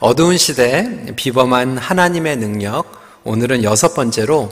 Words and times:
어두운 0.00 0.36
시대 0.38 1.14
비범한 1.14 1.78
하나님의 1.78 2.36
능력 2.36 3.00
오늘은 3.22 3.62
여섯 3.62 3.94
번째로 3.94 4.50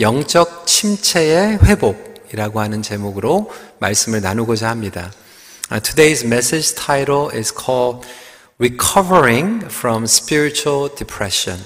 영적 0.00 0.66
침체의 0.66 1.58
회복이라고 1.62 2.60
하는 2.60 2.80
제목으로 2.80 3.50
말씀을 3.80 4.22
나누고자 4.22 4.70
합니다. 4.70 5.12
Today's 5.68 6.24
message 6.24 6.74
title 6.74 7.28
is 7.34 7.52
called 7.54 8.08
Recovering 8.58 9.66
from 9.66 10.04
Spiritual 10.04 10.88
Depression. 10.96 11.62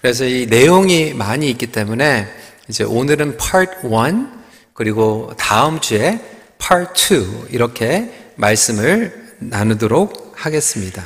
그래서 0.00 0.24
이 0.24 0.46
내용이 0.46 1.12
많이 1.12 1.50
있기 1.50 1.72
때문에 1.72 2.28
이제 2.68 2.84
오늘은 2.84 3.36
part 3.36 3.72
1 3.82 4.28
그리고 4.74 5.32
다음 5.36 5.80
주에 5.80 6.20
part 6.58 7.14
2 7.14 7.46
이렇게 7.50 8.30
말씀을 8.36 9.34
나누도록 9.40 10.34
하겠습니다. 10.36 11.04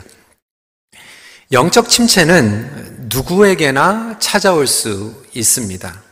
영적 1.50 1.88
침체는 1.88 3.08
누구에게나 3.08 4.18
찾아올 4.18 4.66
수 4.66 5.24
있습니다. 5.32 6.02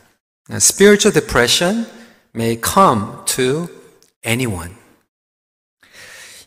Spiritual 0.53 1.13
depression 1.13 1.85
may 2.35 2.59
come 2.59 3.03
to 3.25 3.67
anyone. 4.25 4.73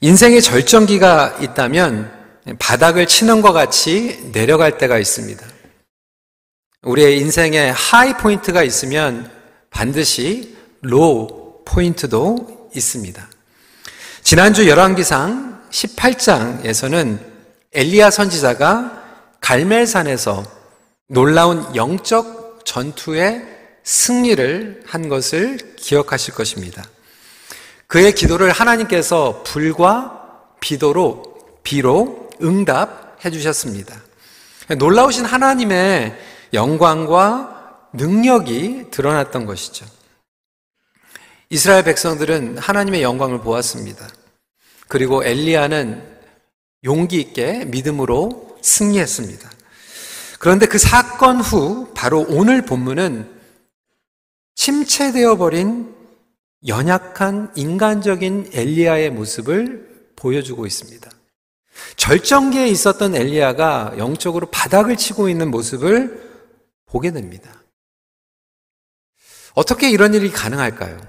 인생의 0.00 0.42
절정기가 0.42 1.38
있다면 1.40 2.10
바닥을 2.58 3.06
치는 3.06 3.42
것 3.42 3.52
같이 3.52 4.32
내려갈 4.32 4.76
때가 4.76 4.98
있습니다. 4.98 5.46
우리의 6.82 7.20
인생에 7.20 7.70
high 7.70 8.16
point가 8.16 8.64
있으면 8.64 9.30
반드시 9.70 10.56
low 10.80 11.62
point도 11.64 12.70
있습니다. 12.74 13.30
지난주 14.24 14.66
열왕기상 14.66 15.68
18장에서는 15.70 17.29
엘리야 17.72 18.10
선지자가 18.10 19.36
갈멜산에서 19.40 20.44
놀라운 21.06 21.74
영적 21.76 22.64
전투의 22.64 23.46
승리를 23.84 24.82
한 24.86 25.08
것을 25.08 25.56
기억하실 25.76 26.34
것입니다. 26.34 26.84
그의 27.86 28.12
기도를 28.14 28.50
하나님께서 28.50 29.42
불과 29.44 30.48
비도로 30.60 31.60
비로 31.62 32.28
응답해 32.42 33.30
주셨습니다. 33.32 34.00
놀라우신 34.78 35.24
하나님의 35.24 36.16
영광과 36.52 37.88
능력이 37.92 38.86
드러났던 38.90 39.46
것이죠. 39.46 39.86
이스라엘 41.48 41.82
백성들은 41.82 42.58
하나님의 42.58 43.02
영광을 43.02 43.40
보았습니다. 43.40 44.08
그리고 44.86 45.24
엘리야는 45.24 46.19
용기 46.84 47.20
있게 47.20 47.64
믿음으로 47.66 48.58
승리했습니다. 48.62 49.50
그런데 50.38 50.66
그 50.66 50.78
사건 50.78 51.40
후 51.40 51.92
바로 51.94 52.24
오늘 52.28 52.62
본문은 52.62 53.30
침체되어 54.54 55.36
버린 55.36 55.94
연약한 56.66 57.52
인간적인 57.56 58.50
엘리야의 58.52 59.10
모습을 59.10 60.12
보여주고 60.16 60.66
있습니다. 60.66 61.10
절정기에 61.96 62.68
있었던 62.68 63.14
엘리야가 63.14 63.94
영적으로 63.98 64.48
바닥을 64.50 64.96
치고 64.96 65.28
있는 65.28 65.50
모습을 65.50 66.30
보게 66.86 67.10
됩니다. 67.10 67.62
어떻게 69.54 69.90
이런 69.90 70.14
일이 70.14 70.30
가능할까요? 70.30 71.00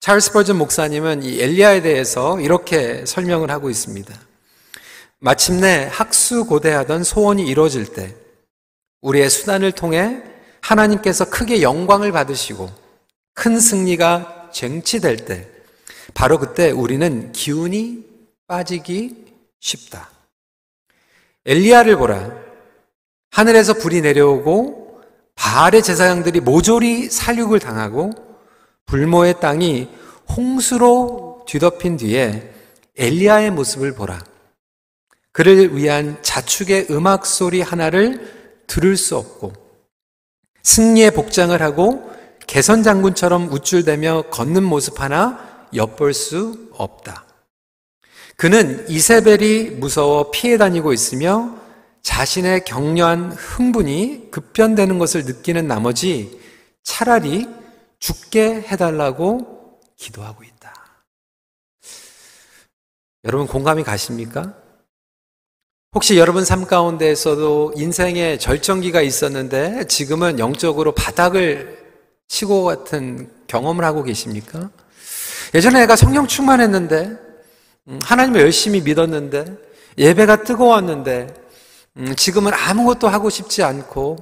찰스 0.00 0.32
버전 0.32 0.58
목사님은 0.58 1.24
이 1.24 1.40
엘리야에 1.40 1.82
대해서 1.82 2.40
이렇게 2.40 3.04
설명을 3.04 3.50
하고 3.50 3.68
있습니다. 3.68 4.14
마침내 5.18 5.88
학수고대하던 5.90 7.02
소원이 7.02 7.44
이루어질 7.44 7.86
때 7.92 8.14
우리의 9.00 9.28
수단을 9.28 9.72
통해 9.72 10.22
하나님께서 10.60 11.28
크게 11.28 11.62
영광을 11.62 12.12
받으시고 12.12 12.70
큰 13.34 13.58
승리가 13.58 14.50
쟁취될 14.52 15.24
때 15.24 15.48
바로 16.14 16.38
그때 16.38 16.70
우리는 16.70 17.32
기운이 17.32 18.04
빠지기 18.46 19.26
쉽다. 19.60 20.08
엘리야를 21.44 21.96
보라. 21.96 22.30
하늘에서 23.30 23.74
불이 23.74 24.00
내려오고 24.00 25.02
바알의 25.34 25.82
제사장들이 25.82 26.40
모조리 26.40 27.10
살육을 27.10 27.58
당하고 27.58 28.12
불모의 28.86 29.38
땅이 29.40 29.88
홍수로 30.36 31.44
뒤덮인 31.46 31.96
뒤에 31.96 32.52
엘리야의 32.96 33.50
모습을 33.52 33.94
보라. 33.94 34.24
그를 35.32 35.76
위한 35.76 36.18
자축의 36.22 36.88
음악 36.90 37.24
소리 37.26 37.60
하나를 37.62 38.64
들을 38.66 38.96
수 38.96 39.16
없고 39.16 39.52
승리의 40.62 41.12
복장을 41.12 41.60
하고 41.62 42.10
개선 42.46 42.82
장군처럼 42.82 43.52
우쭐대며 43.52 44.24
걷는 44.30 44.62
모습 44.64 45.00
하나 45.00 45.66
엿볼 45.74 46.14
수 46.14 46.68
없다. 46.72 47.24
그는 48.36 48.88
이세벨이 48.88 49.70
무서워 49.70 50.30
피해 50.30 50.56
다니고 50.56 50.92
있으며 50.92 51.56
자신의 52.02 52.64
격려한 52.64 53.32
흥분이 53.32 54.30
급변되는 54.30 54.98
것을 54.98 55.24
느끼는 55.24 55.66
나머지 55.66 56.40
차라리 56.82 57.48
죽게 57.98 58.62
해달라고 58.62 59.57
기도하고 59.98 60.42
있다. 60.44 60.72
여러분 63.24 63.46
공감이 63.46 63.82
가십니까? 63.84 64.54
혹시 65.94 66.16
여러분 66.16 66.44
삶 66.44 66.66
가운데에서도 66.66 67.74
인생의 67.76 68.38
절정기가 68.38 69.02
있었는데 69.02 69.86
지금은 69.88 70.38
영적으로 70.38 70.92
바닥을 70.92 71.76
치고 72.28 72.64
같은 72.64 73.30
경험을 73.46 73.84
하고 73.84 74.02
계십니까? 74.02 74.70
예전에 75.54 75.80
내가 75.80 75.96
성령 75.96 76.26
충만했는데, 76.26 77.16
음, 77.88 77.98
하나님을 78.02 78.42
열심히 78.42 78.82
믿었는데, 78.82 79.46
예배가 79.96 80.42
뜨거웠는데, 80.42 81.34
음, 81.96 82.14
지금은 82.14 82.52
아무것도 82.52 83.08
하고 83.08 83.30
싶지 83.30 83.62
않고, 83.62 84.18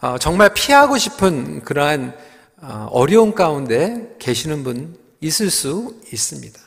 어, 0.00 0.18
정말 0.18 0.52
피하고 0.52 0.98
싶은 0.98 1.62
그러한 1.62 2.14
어, 2.58 2.88
어려운 2.90 3.34
가운데 3.34 4.16
계시는 4.18 4.64
분 4.64 4.96
있을 5.20 5.50
수 5.50 5.94
있습니다. 6.12 6.60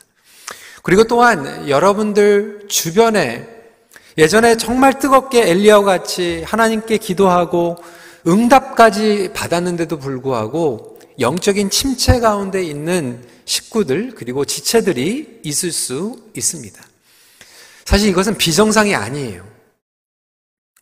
그리고 0.83 1.03
또한 1.03 1.69
여러분들 1.69 2.65
주변에 2.67 3.47
예전에 4.17 4.57
정말 4.57 4.99
뜨겁게 4.99 5.49
엘리야와 5.49 5.83
같이 5.83 6.43
하나님께 6.43 6.97
기도하고 6.97 7.77
응답까지 8.27 9.31
받았는데도 9.33 9.97
불구하고 9.99 10.99
영적인 11.19 11.69
침체 11.69 12.19
가운데 12.19 12.63
있는 12.63 13.25
식구들 13.45 14.13
그리고 14.15 14.45
지체들이 14.45 15.41
있을 15.43 15.71
수 15.71 16.21
있습니다. 16.35 16.81
사실 17.85 18.09
이것은 18.09 18.37
비정상이 18.37 18.93
아니에요. 18.95 19.47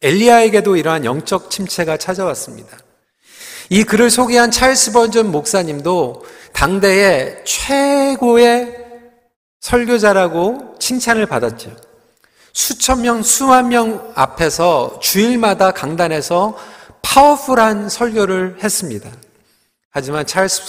엘리야에게도 0.01 0.75
이러한 0.75 1.05
영적 1.05 1.49
침체가 1.49 1.97
찾아왔습니다. 1.97 2.77
이 3.69 3.83
글을 3.83 4.09
소개한 4.09 4.49
찰스 4.49 4.91
번전 4.93 5.31
목사님도 5.31 6.23
당대의 6.53 7.43
최고의 7.45 8.77
설교자라고 9.59 10.75
칭찬을 10.79 11.25
받았죠. 11.25 11.75
수천 12.53 13.01
명, 13.01 13.21
수만 13.21 13.69
명 13.69 14.11
앞에서 14.15 14.99
주일마다 15.01 15.71
강단에서 15.71 16.57
파워풀한 17.01 17.89
설교를 17.89 18.57
했습니다. 18.63 19.09
하지만 19.91 20.25
찰스 20.25 20.63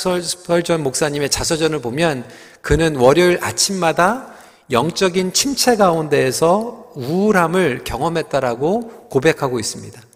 설전 0.47 0.83
목사님의 0.83 1.31
자서전을 1.31 1.81
보면 1.81 2.25
그는 2.61 2.97
월요일 2.97 3.39
아침마다 3.43 4.33
영적인 4.71 5.33
침체 5.33 5.77
가운데에서 5.77 6.93
우울함을 6.95 7.85
경험했다라고 7.85 9.09
고백하고 9.09 9.59
있습니다. 9.61 10.08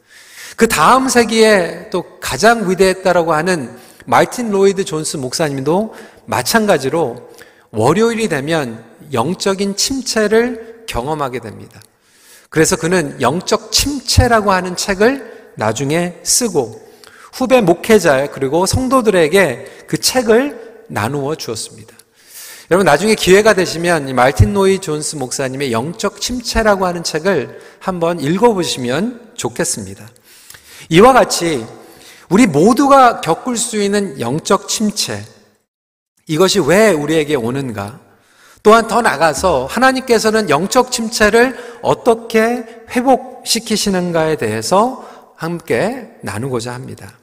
그 0.56 0.68
다음 0.68 1.08
세기에 1.08 1.88
또 1.90 2.04
가장 2.20 2.70
위대했다라고 2.70 3.32
하는 3.32 3.76
마틴 4.06 4.50
로이드 4.50 4.84
존스 4.84 5.16
목사님도 5.16 5.94
마찬가지로 6.26 7.30
월요일이 7.70 8.28
되면 8.28 8.84
영적인 9.12 9.76
침체를 9.76 10.84
경험하게 10.86 11.40
됩니다. 11.40 11.80
그래서 12.50 12.76
그는 12.76 13.20
영적 13.20 13.72
침체라고 13.72 14.52
하는 14.52 14.76
책을 14.76 15.52
나중에 15.56 16.18
쓰고 16.22 16.82
후배 17.32 17.60
목회자 17.60 18.30
그리고 18.30 18.66
성도들에게 18.66 19.84
그 19.86 19.98
책을 19.98 20.84
나누어 20.88 21.34
주었습니다. 21.34 21.96
여러분 22.70 22.84
나중에 22.84 23.14
기회가 23.14 23.54
되시면 23.54 24.14
말틴 24.14 24.52
노이 24.52 24.78
존스 24.80 25.16
목사님의 25.16 25.72
영적 25.72 26.20
침체라고 26.20 26.86
하는 26.86 27.02
책을 27.02 27.58
한번 27.78 28.20
읽어보시면 28.20 29.32
좋겠습니다. 29.34 30.08
이와 30.88 31.12
같이 31.12 31.66
우리 32.28 32.46
모두가 32.46 33.20
겪을 33.20 33.56
수 33.56 33.80
있는 33.80 34.18
영적 34.18 34.68
침체, 34.68 35.24
이것이 36.26 36.60
왜 36.60 36.90
우리에게 36.90 37.34
오는가? 37.34 38.00
또한 38.62 38.86
더 38.86 39.02
나가서 39.02 39.66
하나님께서는 39.66 40.48
영적 40.48 40.92
침체를 40.92 41.78
어떻게 41.82 42.64
회복시키시는가에 42.90 44.36
대해서 44.36 45.08
함께 45.36 46.08
나누고자 46.22 46.72
합니다. 46.72 47.18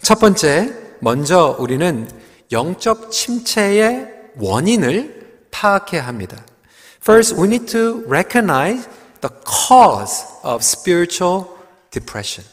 첫 0.00 0.20
번째, 0.20 0.72
먼저 1.00 1.56
우리는 1.58 2.08
영적 2.52 3.10
침체의 3.10 4.08
원인을 4.38 5.46
파악해야 5.50 6.06
합니다. 6.06 6.44
First, 7.02 7.34
we 7.34 7.48
need 7.48 7.66
to 7.66 8.04
recognize 8.06 8.88
the 9.20 9.34
cause 9.44 10.24
of 10.44 10.62
spiritual 10.62 11.46
depression. 11.90 12.46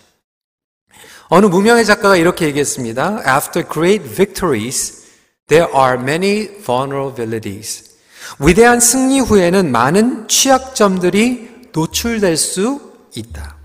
어느 1.27 1.47
무명의 1.47 1.85
작가가 1.85 2.15
이렇게 2.15 2.45
얘기했습니다. 2.45 3.23
After 3.27 3.67
great 3.67 4.03
victories, 4.13 5.05
there 5.47 5.71
are 5.73 5.99
many 5.99 6.47
vulnerabilities. 6.63 7.95
위대한 8.39 8.79
승리 8.79 9.19
후에는 9.19 9.71
많은 9.71 10.27
취약점들이 10.27 11.69
노출될 11.73 12.37
수 12.37 12.93
있다. 13.15 13.57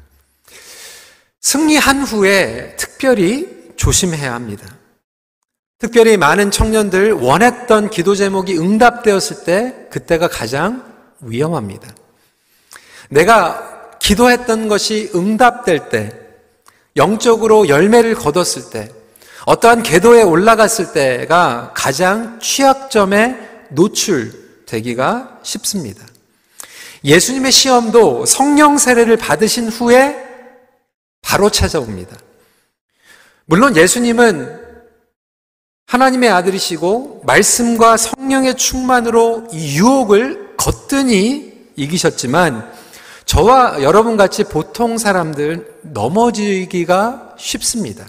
승리한 1.40 2.02
후에 2.02 2.76
특별히 2.76 3.48
조심해야 3.76 4.34
합니다. 4.34 4.66
특별히 5.78 6.18
많은 6.18 6.50
청년들 6.50 7.12
원했던 7.12 7.88
기도 7.88 8.14
제목이 8.14 8.58
응답되었을 8.58 9.44
때 9.44 9.86
그때가 9.90 10.28
가장 10.28 10.84
위험합니다. 11.20 11.88
내가 13.08 13.98
기도했던 13.98 14.68
것이 14.68 15.10
응답될 15.14 15.88
때, 15.88 16.19
영적으로 16.96 17.68
열매를 17.68 18.14
거뒀을 18.14 18.70
때, 18.70 18.90
어떠한 19.46 19.82
궤도에 19.82 20.22
올라갔을 20.22 20.92
때가 20.92 21.72
가장 21.74 22.38
취약점에 22.40 23.36
노출되기가 23.70 25.40
쉽습니다. 25.42 26.04
예수님의 27.04 27.50
시험도 27.50 28.26
성령 28.26 28.76
세례를 28.76 29.16
받으신 29.16 29.68
후에 29.68 30.16
바로 31.22 31.50
찾아옵니다. 31.50 32.16
물론 33.46 33.76
예수님은 33.76 34.60
하나님의 35.86 36.30
아들이시고 36.30 37.22
말씀과 37.24 37.96
성령의 37.96 38.56
충만으로 38.56 39.48
이 39.52 39.78
유혹을 39.78 40.56
거뜬히 40.56 41.52
이기셨지만 41.76 42.79
저와 43.24 43.82
여러분 43.82 44.16
같이 44.16 44.44
보통 44.44 44.98
사람들 44.98 45.80
넘어지기가 45.82 47.36
쉽습니다. 47.38 48.08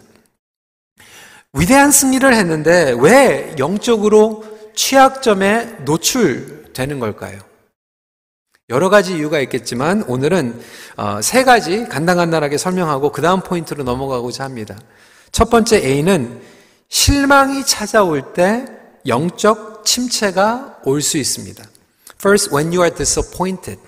위대한 1.53 1.91
승리를 1.91 2.33
했는데 2.33 2.95
왜 2.99 3.53
영적으로 3.59 4.43
취약점에 4.75 5.77
노출되는 5.85 6.99
걸까요? 6.99 7.39
여러 8.69 8.89
가지 8.89 9.15
이유가 9.17 9.41
있겠지만 9.41 10.03
오늘은 10.03 10.61
어, 10.95 11.21
세 11.21 11.43
가지 11.43 11.85
간단간단하게 11.89 12.57
설명하고 12.57 13.11
그 13.11 13.21
다음 13.21 13.41
포인트로 13.41 13.83
넘어가고자 13.83 14.45
합니다. 14.45 14.77
첫 15.33 15.49
번째 15.49 15.77
A는 15.85 16.41
실망이 16.87 17.65
찾아올 17.65 18.33
때 18.33 18.65
영적 19.05 19.85
침체가 19.85 20.77
올 20.85 21.01
수 21.01 21.17
있습니다. 21.17 21.63
First, 22.17 22.55
when 22.55 22.67
you 22.67 22.81
are 22.83 22.95
disappointed. 22.95 23.79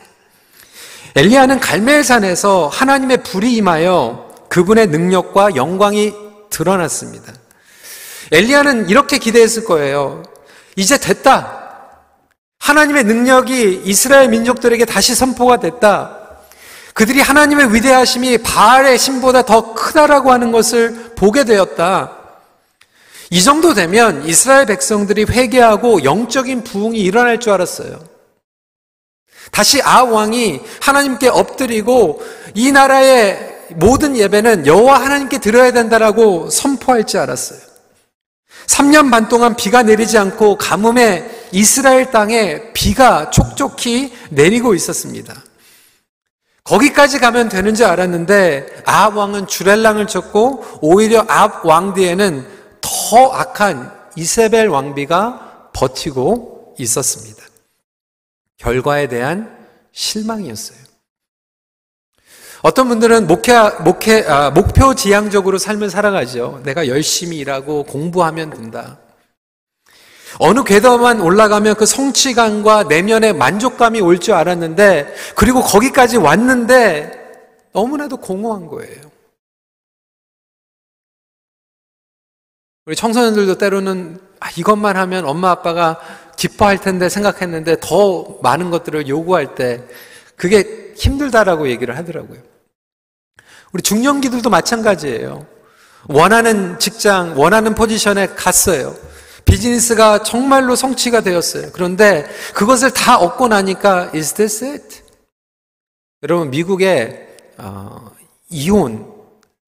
엘리야는 1.16 1.60
갈멜산에서 1.60 2.70
하나님의 2.70 3.24
불이 3.24 3.54
임하여 3.56 4.48
그분의 4.50 4.88
능력과 4.88 5.56
영광이 5.56 6.14
드러났습니다. 6.50 7.34
엘리야는 8.32 8.90
이렇게 8.90 9.20
기대했을 9.20 9.66
거예요. 9.66 10.24
이제 10.76 10.98
됐다. 10.98 11.62
하나님의 12.60 13.04
능력이 13.04 13.84
이스라엘 13.86 14.30
민족들에게 14.30 14.86
다시 14.86 15.14
선포가 15.14 15.60
됐다. 15.60 16.20
그들이 16.94 17.22
하나님의 17.22 17.74
위대하심이 17.74 18.40
바알의 18.40 18.98
신보다 18.98 19.44
더 19.44 19.74
크다라고 19.74 20.32
하는 20.32 20.52
것을 20.52 21.14
보게 21.16 21.44
되었다. 21.44 22.18
이 23.30 23.42
정도 23.42 23.74
되면 23.74 24.26
이스라엘 24.28 24.66
백성들이 24.68 25.26
회개하고 25.30 26.04
영적인 26.04 26.64
부흥이 26.64 27.00
일어날 27.00 27.40
줄 27.40 27.52
알았어요. 27.54 28.13
다시 29.52 29.82
아 29.82 30.04
왕이 30.04 30.62
하나님께 30.82 31.30
엎드리고 31.30 32.22
이 32.56 32.72
나라의 32.72 33.54
모든 33.76 34.16
예배는 34.18 34.68
여호와 34.68 35.02
하나님께 35.02 35.40
드려야 35.40 35.72
된다라고 35.72 36.50
선포할 36.50 37.06
줄 37.06 37.20
알았어요. 37.22 37.60
3년 38.68 39.12
반 39.12 39.28
동안 39.28 39.56
비가 39.56 39.84
내리지 39.84 40.18
않고 40.18 40.58
가뭄에 40.58 41.48
이스라엘 41.52 42.12
땅에 42.12 42.72
비가 42.74 43.30
촉촉히 43.30 44.14
내리고 44.30 44.74
있었습니다. 44.74 45.34
거기까지 46.64 47.20
가면 47.20 47.50
되는 47.50 47.76
줄 47.76 47.86
알았는데 47.86 48.84
아합 48.86 49.18
왕은 49.18 49.48
주렐랑을 49.48 50.08
쳤고 50.08 50.64
오히려 50.82 51.26
아합 51.28 51.66
왕 51.66 51.94
뒤에는 51.94 52.48
더 52.80 53.32
악한 53.34 53.92
이세벨 54.16 54.70
왕비가 54.70 55.70
버티고 55.74 56.76
있었습니다. 56.80 57.43
결과에 58.58 59.08
대한 59.08 59.68
실망이었어요. 59.92 60.78
어떤 62.62 62.88
분들은 62.88 63.28
목회, 63.28 63.54
목회, 63.84 64.26
아, 64.26 64.50
목표 64.50 64.96
지향적으로 64.96 65.58
삶을 65.58 65.90
살아가죠. 65.90 66.62
내가 66.64 66.88
열심히 66.88 67.38
일하고 67.38 67.84
공부하면 67.84 68.52
된다. 68.52 69.00
어느 70.40 70.64
궤도만 70.64 71.20
올라가면 71.22 71.76
그 71.76 71.86
성취감과 71.86 72.86
내면의 72.86 73.34
만족감이 73.34 74.00
올 74.02 74.18
줄 74.18 74.34
알았는데, 74.34 75.14
그리고 75.36 75.62
거기까지 75.62 76.18
왔는데, 76.18 77.22
너무나도 77.74 78.18
공허한 78.18 78.68
거예요. 78.68 79.12
우리 82.86 82.96
청소년들도 82.96 83.58
때로는 83.58 84.20
아, 84.40 84.50
이것만 84.58 84.98
하면 84.98 85.26
엄마 85.26 85.52
아빠가 85.52 86.00
기뻐할 86.36 86.80
텐데 86.80 87.10
생각했는데 87.10 87.78
더 87.82 88.38
많은 88.42 88.70
것들을 88.70 89.08
요구할 89.08 89.56
때 89.56 89.84
그게 90.36 90.94
힘들다라고 90.96 91.70
얘기를 91.70 91.98
하더라고요. 91.98 92.40
우리 93.72 93.82
중년기들도 93.82 94.50
마찬가지예요. 94.50 95.46
원하는 96.08 96.80
직장, 96.80 97.40
원하는 97.40 97.76
포지션에 97.76 98.28
갔어요. 98.28 98.96
비즈니스가 99.46 100.24
정말로 100.24 100.76
성취가 100.76 101.22
되었어요. 101.22 101.72
그런데 101.74 102.28
그것을 102.54 102.92
다 102.92 103.18
얻고 103.18 103.48
나니까 103.48 104.12
is 104.14 104.34
this 104.34 104.64
it? 104.64 105.04
여러분 106.24 106.50
미국에 106.50 107.28
어, 107.58 108.12
이혼 108.50 109.12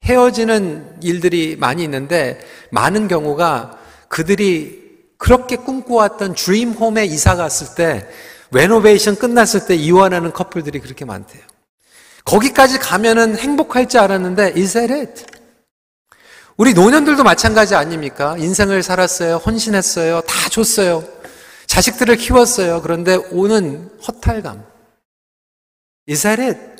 헤어지는 0.03 0.97
일들이 1.01 1.55
많이 1.55 1.83
있는데 1.83 2.39
많은 2.69 3.07
경우가 3.07 3.79
그들이 4.07 4.84
그렇게 5.17 5.55
꿈꿔왔던 5.55 6.35
드림 6.35 6.71
홈에 6.71 7.05
이사 7.05 7.35
갔을 7.35 7.75
때 7.75 8.07
레노베이션 8.51 9.15
끝났을 9.15 9.65
때 9.65 9.75
이혼하는 9.75 10.31
커플들이 10.31 10.79
그렇게 10.79 11.05
많대요. 11.05 11.41
거기까지 12.23 12.79
가면은 12.79 13.37
행복할 13.37 13.87
줄 13.87 13.99
알았는데 13.99 14.53
is 14.57 14.73
that 14.73 14.93
it? 14.93 15.25
우리 16.57 16.73
노년들도 16.73 17.23
마찬가지 17.23 17.75
아닙니까? 17.75 18.35
인생을 18.37 18.81
살았어요. 18.81 19.37
헌신했어요. 19.37 20.21
다 20.21 20.49
줬어요. 20.49 21.03
자식들을 21.67 22.15
키웠어요. 22.15 22.81
그런데 22.81 23.15
오는 23.31 23.89
허탈감. 24.07 24.63
is 26.09 26.21
that 26.21 26.41
it? 26.41 26.75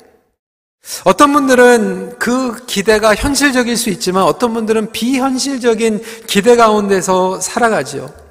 어떤 1.04 1.32
분들은 1.32 2.18
그 2.18 2.64
기대가 2.66 3.14
현실적일 3.14 3.76
수 3.76 3.90
있지만 3.90 4.22
어떤 4.22 4.54
분들은 4.54 4.92
비현실적인 4.92 6.02
기대 6.26 6.56
가운데서 6.56 7.40
살아가지요. 7.40 8.25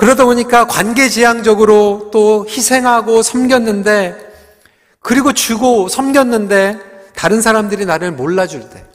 그러다 0.00 0.24
보니까 0.24 0.66
관계지향적으로 0.66 2.08
또 2.10 2.46
희생하고 2.48 3.20
섬겼는데 3.20 4.16
그리고 4.98 5.34
주고 5.34 5.88
섬겼는데 5.88 7.12
다른 7.14 7.42
사람들이 7.42 7.84
나를 7.84 8.10
몰라줄 8.10 8.70
때 8.70 8.86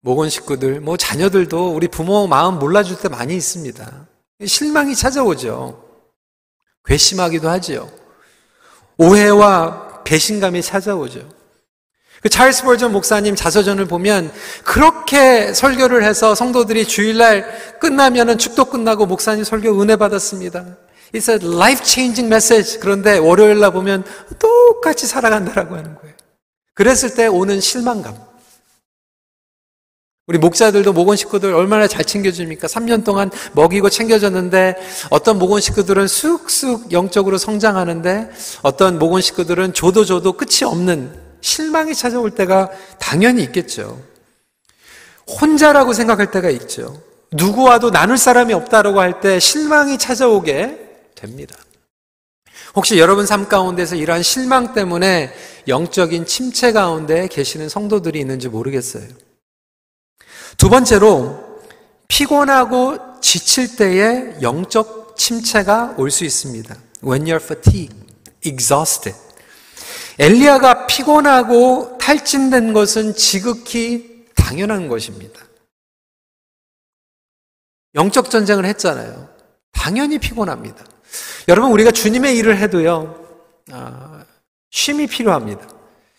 모건 0.00 0.30
식구들, 0.30 0.80
뭐 0.80 0.96
자녀들도 0.96 1.74
우리 1.74 1.88
부모 1.88 2.28
마음 2.28 2.60
몰라줄 2.60 3.00
때 3.00 3.08
많이 3.08 3.34
있습니다. 3.34 4.06
실망이 4.46 4.94
찾아오죠. 4.94 5.84
괘씸하기도 6.84 7.48
하지요. 7.48 7.90
오해와 8.96 10.04
배신감이 10.04 10.62
찾아오죠. 10.62 11.28
그 12.22 12.28
찰스 12.28 12.64
버전 12.64 12.92
목사님 12.92 13.36
자서전을 13.36 13.86
보면 13.86 14.32
그렇게 14.64 15.52
설교를 15.52 16.02
해서 16.02 16.34
성도들이 16.34 16.86
주일날 16.86 17.78
끝나면은 17.78 18.38
축도 18.38 18.66
끝나고 18.66 19.06
목사님 19.06 19.44
설교 19.44 19.80
은혜 19.80 19.96
받았습니다. 19.96 20.64
It's 21.14 21.30
a 21.30 21.38
life 21.54 21.84
changing 21.84 22.26
message. 22.26 22.80
그런데 22.80 23.18
월요일 23.18 23.60
날 23.60 23.72
보면 23.72 24.04
똑같이 24.38 25.06
살아간다라고 25.06 25.76
하는 25.76 25.94
거예요. 25.94 26.14
그랬을 26.74 27.14
때 27.14 27.26
오는 27.26 27.60
실망감. 27.60 28.16
우리 30.26 30.36
목사들도 30.36 30.92
목원 30.92 31.16
식구들 31.16 31.54
얼마나 31.54 31.86
잘 31.86 32.04
챙겨줍니까? 32.04 32.66
3년 32.66 33.02
동안 33.02 33.30
먹이고 33.54 33.88
챙겨줬는데 33.88 34.76
어떤 35.08 35.38
목원 35.38 35.62
식구들은 35.62 36.06
쑥쑥 36.06 36.92
영적으로 36.92 37.38
성장하는데 37.38 38.30
어떤 38.60 38.98
목원 38.98 39.22
식구들은 39.22 39.72
줘도 39.72 40.04
줘도 40.04 40.34
끝이 40.34 40.64
없는 40.64 41.27
실망이 41.40 41.94
찾아올 41.94 42.30
때가 42.30 42.70
당연히 42.98 43.42
있겠죠. 43.44 44.02
혼자라고 45.40 45.92
생각할 45.92 46.30
때가 46.30 46.50
있죠. 46.50 47.00
누구와도 47.32 47.90
나눌 47.90 48.16
사람이 48.16 48.54
없다라고 48.54 49.00
할 49.00 49.20
때 49.20 49.38
실망이 49.38 49.98
찾아오게 49.98 51.10
됩니다. 51.14 51.56
혹시 52.74 52.98
여러분 52.98 53.26
삶 53.26 53.48
가운데서 53.48 53.96
이러한 53.96 54.22
실망 54.22 54.72
때문에 54.72 55.32
영적인 55.66 56.26
침체 56.26 56.72
가운데 56.72 57.26
계시는 57.28 57.68
성도들이 57.68 58.18
있는지 58.20 58.48
모르겠어요. 58.48 59.08
두 60.56 60.68
번째로 60.70 61.44
피곤하고 62.08 63.20
지칠 63.20 63.76
때에 63.76 64.36
영적 64.40 65.16
침체가 65.16 65.94
올 65.98 66.10
수 66.10 66.24
있습니다. 66.24 66.74
When 67.04 67.24
you're 67.24 67.42
fatigued, 67.42 67.96
exhausted. 68.44 69.16
엘리야가 70.18 70.86
피곤하고 70.86 71.98
탈진된 71.98 72.72
것은 72.72 73.14
지극히 73.14 74.26
당연한 74.34 74.88
것입니다. 74.88 75.40
영적 77.94 78.30
전쟁을 78.30 78.64
했잖아요. 78.66 79.28
당연히 79.72 80.18
피곤합니다. 80.18 80.84
여러분, 81.48 81.70
우리가 81.72 81.90
주님의 81.90 82.36
일을 82.36 82.58
해도요, 82.58 83.26
아, 83.72 84.24
쉼이 84.70 85.06
필요합니다. 85.06 85.66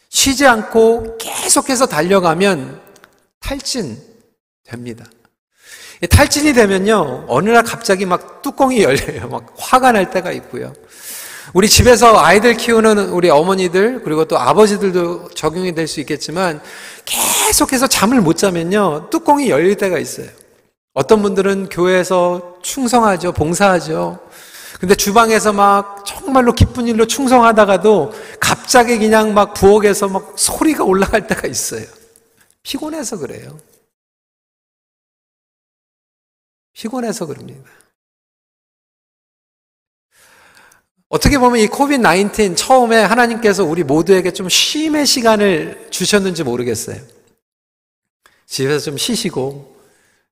쉬지 0.10 0.46
않고 0.46 1.18
계속해서 1.18 1.86
달려가면 1.86 2.82
탈진, 3.40 4.02
됩니다. 4.64 5.06
탈진이 6.10 6.54
되면요, 6.54 7.26
어느 7.28 7.50
날 7.50 7.64
갑자기 7.64 8.06
막 8.06 8.42
뚜껑이 8.42 8.82
열려요. 8.82 9.28
막 9.28 9.54
화가 9.58 9.92
날 9.92 10.10
때가 10.10 10.32
있고요. 10.32 10.74
우리 11.54 11.68
집에서 11.68 12.20
아이들 12.20 12.56
키우는 12.56 13.10
우리 13.10 13.30
어머니들, 13.30 14.04
그리고 14.04 14.26
또 14.26 14.38
아버지들도 14.38 15.30
적용이 15.30 15.74
될 15.74 15.88
수 15.88 16.00
있겠지만, 16.00 16.62
계속해서 17.06 17.88
잠을 17.88 18.22
못 18.22 18.38
자면요, 18.38 19.10
뚜껑이 19.10 19.50
열릴 19.50 19.76
때가 19.76 19.98
있어요. 19.98 20.28
어떤 20.94 21.22
분들은 21.22 21.70
교회에서 21.70 22.58
충성하죠, 22.62 23.32
봉사하죠. 23.32 24.20
근데 24.80 24.96
주방에서 24.96 25.52
막 25.52 26.06
정말로 26.06 26.54
기쁜 26.54 26.88
일로 26.88 27.08
충성하다가도 27.08 28.14
갑자기 28.40 28.98
그냥 28.98 29.34
막 29.34 29.54
부엌에서 29.54 30.08
막 30.08 30.34
소리가 30.38 30.84
올라갈 30.84 31.28
때가 31.28 31.48
있어요. 31.48 31.86
피곤해서 32.64 33.18
그래요. 33.18 33.58
피곤해서 36.74 37.26
그럽니다. 37.26 37.70
어떻게 41.10 41.40
보면 41.40 41.60
이 41.60 41.68
코비드 41.68 42.04
19 42.04 42.56
처음에 42.56 43.02
하나님께서 43.02 43.64
우리 43.64 43.84
모두에게 43.84 44.32
좀 44.32 44.48
쉼의 44.48 45.08
시간을 45.08 45.88
주셨는지 45.90 46.44
모르겠어요. 46.44 46.98
집에서 48.46 48.80
좀 48.86 48.98
쉬시고, 48.98 49.76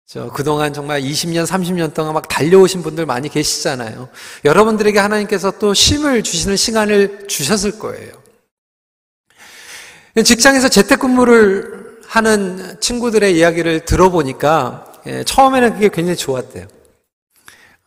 저 0.05 0.29
그동안 0.29 0.74
정말 0.74 1.01
20년, 1.01 1.48
30년 1.48 1.96
동안 1.96 2.13
막 2.13 2.27
달려오신 2.27 2.84
분들 2.84 3.07
많이 3.07 3.27
계시잖아요. 3.27 4.07
여러분들에게 4.46 5.00
하나님께서 5.00 5.51
또 5.57 5.74
쉼을 5.74 6.22
주시는 6.22 6.55
시간을 6.55 7.27
주셨을 7.27 7.79
거예요. 7.79 8.13
직장에서 10.24 10.69
재택근무를 10.69 12.01
하는 12.05 12.79
친구들의 12.79 13.36
이야기를 13.36 13.81
들어보니까 13.86 14.93
예, 15.07 15.24
처음에는 15.24 15.74
그게 15.74 15.89
굉장히 15.89 16.17
좋았대요. 16.17 16.67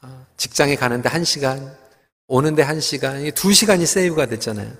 어, 0.02 0.26
직장에 0.36 0.74
가는데 0.76 1.08
한 1.08 1.24
시간, 1.24 1.74
오는데 2.30 2.62
한 2.62 2.80
시간, 2.80 3.28
두 3.32 3.52
시간이 3.52 3.84
세이브가 3.84 4.26
됐잖아요. 4.26 4.70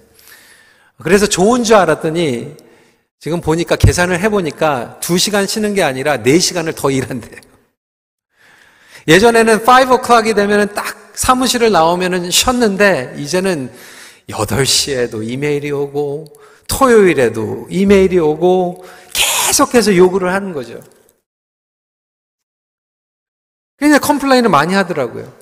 그래서 1.03 1.27
좋은 1.27 1.65
줄 1.65 1.75
알았더니 1.75 2.57
지금 3.19 3.41
보니까 3.41 3.75
계산을 3.75 4.21
해보니까 4.21 5.01
두 5.01 5.19
시간 5.19 5.49
쉬는 5.49 5.75
게 5.75 5.83
아니라 5.83 6.23
네 6.23 6.39
시간을 6.39 6.75
더 6.75 6.93
일한대요. 6.93 7.41
예전에는 9.09 9.63
5 9.63 9.65
o'clock이 9.65 10.37
되면 10.37 10.73
딱 10.75 11.11
사무실을 11.15 11.73
나오면 11.73 12.31
쉬었는데 12.31 13.17
이제는 13.19 13.73
8시에도 14.29 15.29
이메일이 15.29 15.73
오고 15.73 16.27
토요일에도 16.69 17.67
이메일이 17.69 18.21
오고 18.21 18.85
계속해서 19.13 19.97
요구를 19.97 20.33
하는 20.33 20.53
거죠. 20.53 20.81
굉장히 23.77 23.99
컴플레인을 24.01 24.51
많이 24.51 24.75
하더라고요. 24.75 25.40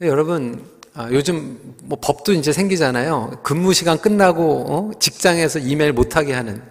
여러분, 0.00 0.64
아, 0.94 1.08
요즘 1.10 1.58
뭐 1.82 1.98
법도 2.00 2.32
이제 2.32 2.52
생기잖아요. 2.52 3.40
근무 3.42 3.74
시간 3.74 3.98
끝나고 3.98 4.66
어? 4.68 4.98
직장에서 5.00 5.58
이메일 5.58 5.92
못하게 5.92 6.34
하는. 6.34 6.62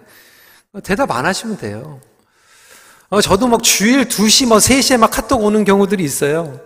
대답 0.82 1.10
안 1.10 1.26
하시면 1.26 1.58
돼요. 1.58 2.00
어, 3.10 3.20
저도 3.20 3.48
막 3.48 3.62
주일 3.62 4.08
2시, 4.08 4.46
뭐 4.46 4.58
3시에 4.58 4.98
막 4.98 5.10
카톡 5.10 5.44
오는 5.44 5.64
경우들이 5.64 6.02
있어요. 6.02 6.58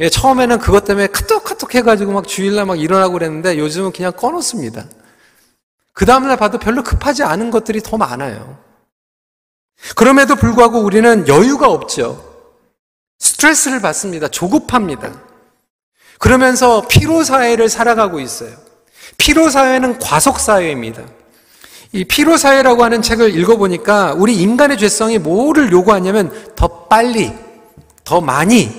예, 0.00 0.08
처음에는 0.08 0.58
그것 0.58 0.84
때문에 0.84 1.08
카톡 1.08 1.44
카톡 1.44 1.74
해가지고 1.74 2.12
막 2.12 2.26
주일날 2.26 2.64
막 2.64 2.80
일어나고 2.80 3.12
그랬는데 3.12 3.58
요즘은 3.58 3.92
그냥 3.92 4.12
꺼놓습니다. 4.12 4.86
그 5.92 6.06
다음날 6.06 6.38
봐도 6.38 6.58
별로 6.58 6.82
급하지 6.82 7.22
않은 7.22 7.50
것들이 7.50 7.82
더 7.82 7.98
많아요. 7.98 8.58
그럼에도 9.94 10.36
불구하고 10.36 10.80
우리는 10.80 11.28
여유가 11.28 11.68
없죠. 11.68 12.32
스트레스를 13.18 13.80
받습니다. 13.80 14.28
조급합니다. 14.28 15.31
그러면서 16.22 16.86
피로 16.86 17.24
사회를 17.24 17.68
살아가고 17.68 18.20
있어요. 18.20 18.56
피로 19.18 19.50
사회는 19.50 19.98
과속 19.98 20.38
사회입니다. 20.38 21.02
이 21.90 22.04
피로 22.04 22.36
사회라고 22.36 22.84
하는 22.84 23.02
책을 23.02 23.36
읽어보니까 23.36 24.14
우리 24.16 24.36
인간의 24.36 24.78
죄성이 24.78 25.18
뭐를 25.18 25.72
요구하냐면 25.72 26.54
더 26.54 26.86
빨리, 26.86 27.32
더 28.04 28.20
많이, 28.20 28.70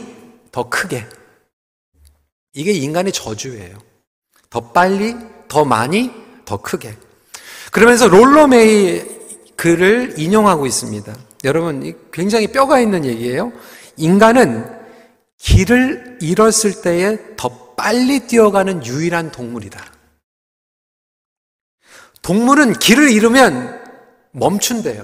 더 0.53 0.69
크게. 0.69 1.05
이게 2.53 2.71
인간의 2.71 3.12
저주예요. 3.12 3.77
더 4.50 4.62
빨리, 4.71 5.13
더 5.50 5.65
많이, 5.65 6.12
더 6.45 6.55
크게. 6.55 6.95
그러면서 7.73 8.07
롤러메이 8.07 9.01
글을 9.57 10.13
인용하고 10.17 10.65
있습니다. 10.65 11.13
여러분, 11.43 11.93
굉장히 12.13 12.47
뼈가 12.47 12.79
있는 12.79 13.03
얘기예요. 13.03 13.51
인간은 13.97 14.65
길을 15.39 16.02
잃었을 16.24 16.82
때에 16.82 17.18
더 17.36 17.74
빨리 17.75 18.22
뛰어가는 18.22 18.86
유일한 18.86 19.32
동물이다. 19.32 19.84
동물은 22.22 22.74
길을 22.80 23.12
잃으면 23.12 23.82
멈춘대요. 24.32 25.03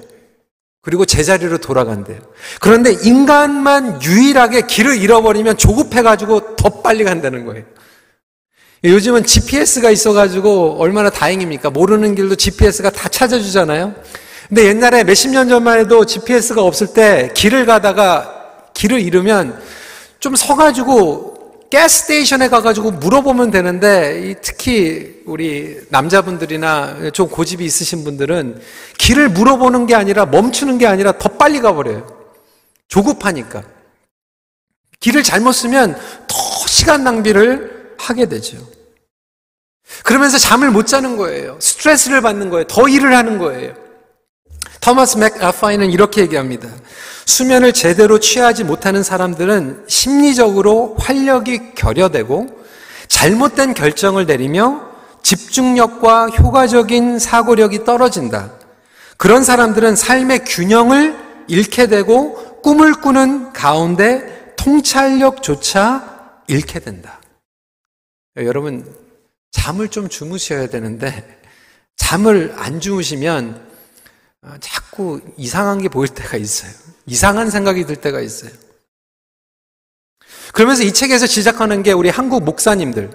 그리고 0.81 1.05
제자리로 1.05 1.57
돌아간대요. 1.57 2.19
그런데 2.61 2.93
인간만 3.03 4.01
유일하게 4.01 4.61
길을 4.61 4.97
잃어버리면 4.97 5.57
조급해가지고 5.57 6.55
더 6.55 6.81
빨리 6.81 7.03
간다는 7.03 7.45
거예요. 7.45 7.65
요즘은 8.85 9.25
GPS가 9.25 9.91
있어가지고 9.91 10.77
얼마나 10.79 11.09
다행입니까? 11.09 11.69
모르는 11.69 12.15
길도 12.15 12.35
GPS가 12.35 12.91
다 12.91 13.09
찾아주잖아요. 13.09 13.93
근데 14.47 14.65
옛날에 14.65 15.03
몇십 15.03 15.31
년 15.31 15.49
전만 15.49 15.79
해도 15.79 16.05
GPS가 16.05 16.63
없을 16.63 16.93
때 16.93 17.29
길을 17.35 17.65
가다가 17.65 18.71
길을 18.73 19.01
잃으면 19.01 19.61
좀 20.19 20.35
서가지고 20.35 21.67
가스 21.71 22.01
스테이션에 22.01 22.49
가가지고 22.49 22.91
물어보면 22.91 23.51
되는데 23.51 24.35
특히 24.41 25.21
우리 25.25 25.79
남자분들이나 25.89 27.11
좀 27.11 27.29
고집이 27.29 27.63
있으신 27.63 28.03
분들은 28.03 28.59
길을 28.97 29.29
물어보는 29.29 29.85
게 29.85 29.93
아니라 29.93 30.25
멈추는 30.25 30.79
게 30.79 30.87
아니라 30.87 31.17
더 31.17 31.29
빨리 31.29 31.59
가버려요. 31.61 32.07
조급하니까. 32.87 33.63
길을 34.99 35.23
잘못 35.23 35.51
쓰면 35.51 35.95
더 36.27 36.67
시간 36.67 37.03
낭비를 37.03 37.95
하게 37.99 38.25
되죠. 38.25 38.57
그러면서 40.03 40.39
잠을 40.39 40.71
못 40.71 40.87
자는 40.87 41.17
거예요. 41.17 41.57
스트레스를 41.59 42.21
받는 42.21 42.49
거예요. 42.49 42.65
더 42.65 42.87
일을 42.87 43.15
하는 43.15 43.37
거예요. 43.37 43.75
토마스 44.89 45.19
맥아파이는 45.19 45.91
이렇게 45.91 46.21
얘기합니다. 46.21 46.67
수면을 47.25 47.73
제대로 47.73 48.19
취하지 48.19 48.63
못하는 48.63 49.03
사람들은 49.03 49.83
심리적으로 49.87 50.95
활력이 50.97 51.75
결여되고 51.75 52.47
잘못된 53.07 53.75
결정을 53.75 54.25
내리며 54.25 54.81
집중력과 55.21 56.29
효과적인 56.29 57.19
사고력이 57.19 57.83
떨어진다. 57.83 58.53
그런 59.17 59.43
사람들은 59.43 59.95
삶의 59.95 60.45
균형을 60.45 61.15
잃게 61.47 61.85
되고 61.85 62.59
꿈을 62.63 62.93
꾸는 62.93 63.53
가운데 63.53 64.55
통찰력조차 64.55 66.41
잃게 66.47 66.79
된다. 66.79 67.21
여러분, 68.37 68.91
잠을 69.51 69.89
좀 69.89 70.09
주무셔야 70.09 70.65
되는데, 70.67 71.39
잠을 71.95 72.55
안 72.57 72.79
주무시면 72.79 73.55
아, 73.55 73.68
자꾸 74.59 75.21
이상한 75.37 75.81
게 75.81 75.89
보일 75.89 76.09
때가 76.09 76.37
있어요. 76.37 76.71
이상한 77.05 77.49
생각이 77.49 77.85
들 77.85 77.95
때가 77.95 78.21
있어요. 78.21 78.51
그러면서 80.53 80.83
이 80.83 80.93
책에서 80.93 81.25
시작하는 81.25 81.83
게 81.83 81.91
우리 81.91 82.09
한국 82.09 82.43
목사님들. 82.43 83.09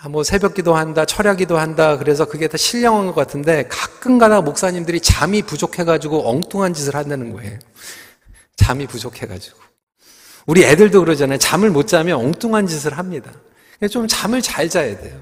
아, 0.00 0.08
뭐 0.08 0.22
새벽 0.22 0.54
기도한다, 0.54 1.04
철야 1.04 1.36
기도한다, 1.36 1.98
그래서 1.98 2.26
그게 2.26 2.48
다 2.48 2.56
신령한 2.56 3.06
것 3.06 3.14
같은데 3.14 3.66
가끔 3.68 4.18
가다 4.18 4.40
목사님들이 4.40 5.00
잠이 5.00 5.42
부족해가지고 5.42 6.28
엉뚱한 6.28 6.74
짓을 6.74 6.94
한다는 6.94 7.32
거예요. 7.32 7.58
잠이 8.56 8.86
부족해가지고. 8.86 9.58
우리 10.46 10.64
애들도 10.64 11.00
그러잖아요. 11.00 11.38
잠을 11.38 11.70
못 11.70 11.88
자면 11.88 12.18
엉뚱한 12.18 12.66
짓을 12.66 12.98
합니다. 12.98 13.32
좀 13.90 14.06
잠을 14.06 14.40
잘 14.40 14.68
자야 14.68 14.98
돼요. 14.98 15.20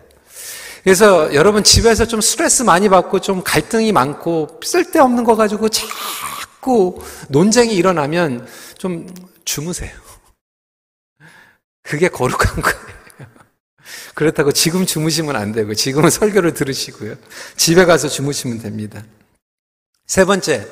그래서 0.85 1.33
여러분 1.35 1.65
집에서 1.65 2.05
좀 2.05 2.21
스트레스 2.21 2.63
많이 2.63 2.91
받고 2.91 3.21
좀 3.21 3.43
갈등이 3.43 3.91
많고 3.93 4.61
쓸데없는 4.63 5.25
거 5.25 5.35
가지고 5.35 5.71
자꾸 5.71 7.03
논쟁이 7.31 7.75
일어나면 7.75 8.47
좀 8.77 9.09
주무세요. 9.47 9.91
그게 11.83 12.09
거룩한 12.09 12.61
거예요. 12.61 12.85
그렇다고 14.15 14.53
지금 14.53 14.85
주무시면 14.85 15.37
안 15.37 15.53
되고 15.53 15.75
지금은 15.75 16.11
설교를 16.11 16.53
들으시고요. 16.53 17.15
집에 17.57 17.87
가서 17.87 18.07
주무시면 18.09 18.59
됩니다. 18.61 19.03
세 20.07 20.27
번째. 20.27 20.69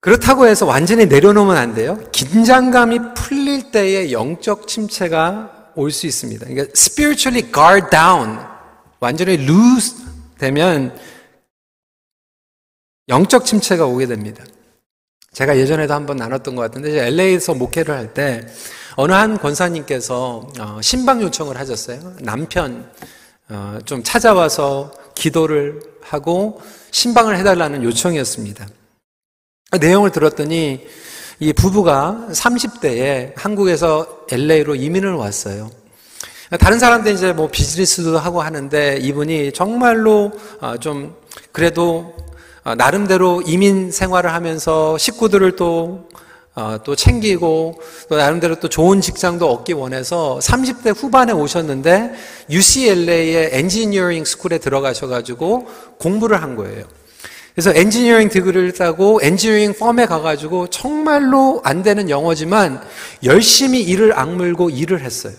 그렇다고 0.00 0.46
해서 0.46 0.66
완전히 0.66 1.06
내려놓으면 1.06 1.56
안 1.56 1.74
돼요. 1.74 1.98
긴장감이 2.12 3.14
풀릴 3.16 3.70
때의 3.70 4.12
영적 4.12 4.68
침체가 4.68 5.61
올 5.76 5.90
수 5.90 6.06
있습니다. 6.06 6.46
그러니까 6.46 6.72
spiritually 6.76 7.52
guard 7.52 7.90
down 7.90 8.38
완전히 9.00 9.34
lose 9.34 9.96
되면 10.38 10.96
영적 13.08 13.44
침체가 13.44 13.86
오게 13.86 14.06
됩니다. 14.06 14.44
제가 15.32 15.56
예전에도 15.56 15.94
한번 15.94 16.16
나눴던 16.16 16.54
것 16.56 16.62
같은데 16.62 17.06
LA에서 17.06 17.54
목회를 17.54 17.94
할 17.94 18.14
때 18.14 18.46
어느 18.96 19.12
한 19.12 19.38
권사님께서 19.38 20.46
어, 20.60 20.80
신방 20.82 21.22
요청을 21.22 21.58
하셨어요. 21.58 22.14
남편 22.20 22.90
어, 23.48 23.78
좀 23.86 24.02
찾아와서 24.02 24.92
기도를 25.14 25.80
하고 26.02 26.60
신방을 26.90 27.38
해달라는 27.38 27.82
요청이었습니다. 27.84 28.68
내용을 29.80 30.10
들었더니 30.12 30.86
이 31.42 31.52
부부가 31.52 32.28
30대에 32.30 33.32
한국에서 33.34 34.06
LA로 34.30 34.76
이민을 34.76 35.14
왔어요. 35.14 35.72
다른 36.60 36.78
사람들 36.78 37.12
이제 37.12 37.32
뭐 37.32 37.48
비즈니스도 37.48 38.16
하고 38.16 38.42
하는데 38.42 38.98
이분이 39.02 39.50
정말로 39.50 40.30
어, 40.60 40.76
좀 40.78 41.16
그래도 41.50 42.14
어, 42.62 42.76
나름대로 42.76 43.42
이민 43.44 43.90
생활을 43.90 44.32
하면서 44.32 44.96
식구들을 44.96 45.56
또, 45.56 46.08
어, 46.54 46.78
또 46.84 46.94
챙기고 46.94 47.74
또 48.08 48.16
나름대로 48.16 48.60
또 48.60 48.68
좋은 48.68 49.00
직장도 49.00 49.50
얻기 49.50 49.72
원해서 49.72 50.38
30대 50.40 50.94
후반에 50.96 51.32
오셨는데 51.32 52.12
UCLA의 52.50 53.48
engineering 53.50 54.24
school에 54.24 54.58
들어가셔가지고 54.58 55.66
공부를 55.98 56.40
한 56.40 56.54
거예요. 56.54 56.84
그래서 57.54 57.72
engineering 57.74 58.30
degree를 58.30 58.72
따고 58.72 59.20
engineering 59.22 59.74
firm에 59.74 60.06
가가지고 60.06 60.68
정말로 60.68 61.60
안 61.64 61.82
되는 61.82 62.08
영어지만 62.08 62.80
열심히 63.24 63.82
일을 63.82 64.18
악물고 64.18 64.70
일을 64.70 65.00
했어요. 65.00 65.34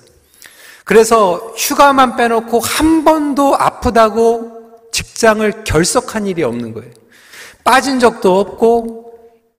그래서 0.86 1.54
휴가만 1.56 2.16
빼놓고 2.16 2.60
한 2.60 3.04
번도 3.04 3.56
아프다고 3.56 4.52
직장을 4.92 5.64
결석한 5.64 6.28
일이 6.28 6.44
없는 6.44 6.74
거예요. 6.74 6.92
빠진 7.64 8.00
적도 8.00 8.40
없고 8.40 9.04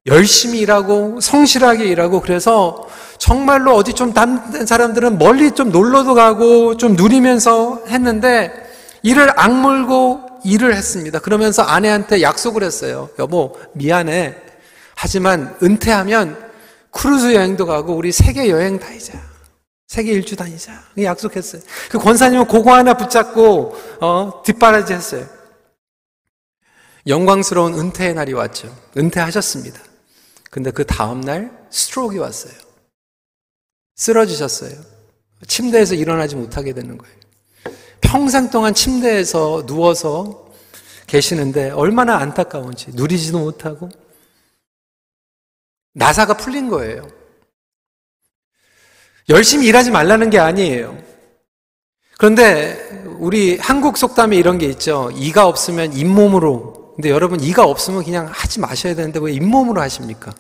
열심히 0.07 0.61
일하고 0.61 1.19
성실하게 1.21 1.87
일하고 1.87 2.21
그래서 2.21 2.87
정말로 3.19 3.75
어디 3.75 3.95
좀 3.95 4.13
다른 4.13 4.67
사람들은 4.67 5.19
멀리 5.19 5.53
좀 5.53 5.71
놀러도 5.73 6.15
가고 6.15 6.77
좀 6.77 6.95
누리면서 6.95 7.85
했는데 7.89 8.53
일을 9.03 9.33
악물고 9.35 10.24
일을 10.45 10.75
했습니다. 10.75 11.19
그러면서 11.19 11.63
아내한테 11.63 12.23
약속을 12.23 12.63
했어요. 12.63 13.11
여보, 13.19 13.59
미안해. 13.75 14.37
하지만 14.95 15.57
은퇴하면 15.63 16.53
크루즈 16.91 17.35
여행도 17.35 17.67
가고 17.67 17.95
우리 17.95 18.13
세계 18.13 18.49
여행 18.49 18.79
다니자. 18.79 19.21
세계 19.89 20.13
일주 20.13 20.37
다니자. 20.37 20.73
약속했어요. 21.03 21.63
그 21.91 21.99
권사님은 21.99 22.47
그거 22.47 22.75
하나 22.75 22.95
붙잡고, 22.95 23.77
어, 24.01 24.43
뒷바라지 24.45 24.93
했어요. 24.93 25.27
영광스러운 27.07 27.79
은퇴의 27.79 28.15
날이 28.15 28.33
왔죠. 28.33 28.75
은퇴하셨습니다. 28.97 29.81
근데 30.51 30.71
그 30.71 30.85
다음날 30.85 31.51
stroke가 31.71 32.23
왔어요. 32.23 32.55
쓰러지셨어요. 33.97 34.73
침대에서 35.47 35.95
일어나지 35.95 36.37
못하게 36.37 36.73
되는 36.73 36.97
거예요. 36.97 37.24
평생 38.05 38.51
동안 38.51 38.75
침대에서 38.75 39.65
누워서 39.67 40.47
계시는데 41.07 41.71
얼마나 41.71 42.19
안타까운지 42.19 42.93
누리지도 42.93 43.41
못하고 43.41 43.89
나사가 45.95 46.35
풀린 46.37 46.69
거예요. 46.69 47.09
열심히 49.31 49.67
일하지 49.67 49.91
말라는 49.91 50.31
게 50.31 50.39
아니에요. 50.39 50.97
그런데 52.19 53.03
우리 53.19 53.57
한국 53.59 53.97
속담에 53.97 54.37
이런 54.37 54.59
게 54.59 54.67
있죠. 54.67 55.11
이가 55.15 55.49
없으면 55.49 55.95
잇몸으로. 55.95 56.95
근데 56.97 57.11
여러분 57.11 57.41
이가 57.41 57.65
없으면 57.65 58.05
그냥 58.05 58.29
하지 58.31 58.61
마셔야 58.61 58.95
되는데 58.95 59.19
왜 59.21 59.33
잇몸으로 59.33 59.81
하십니까? 59.81 60.33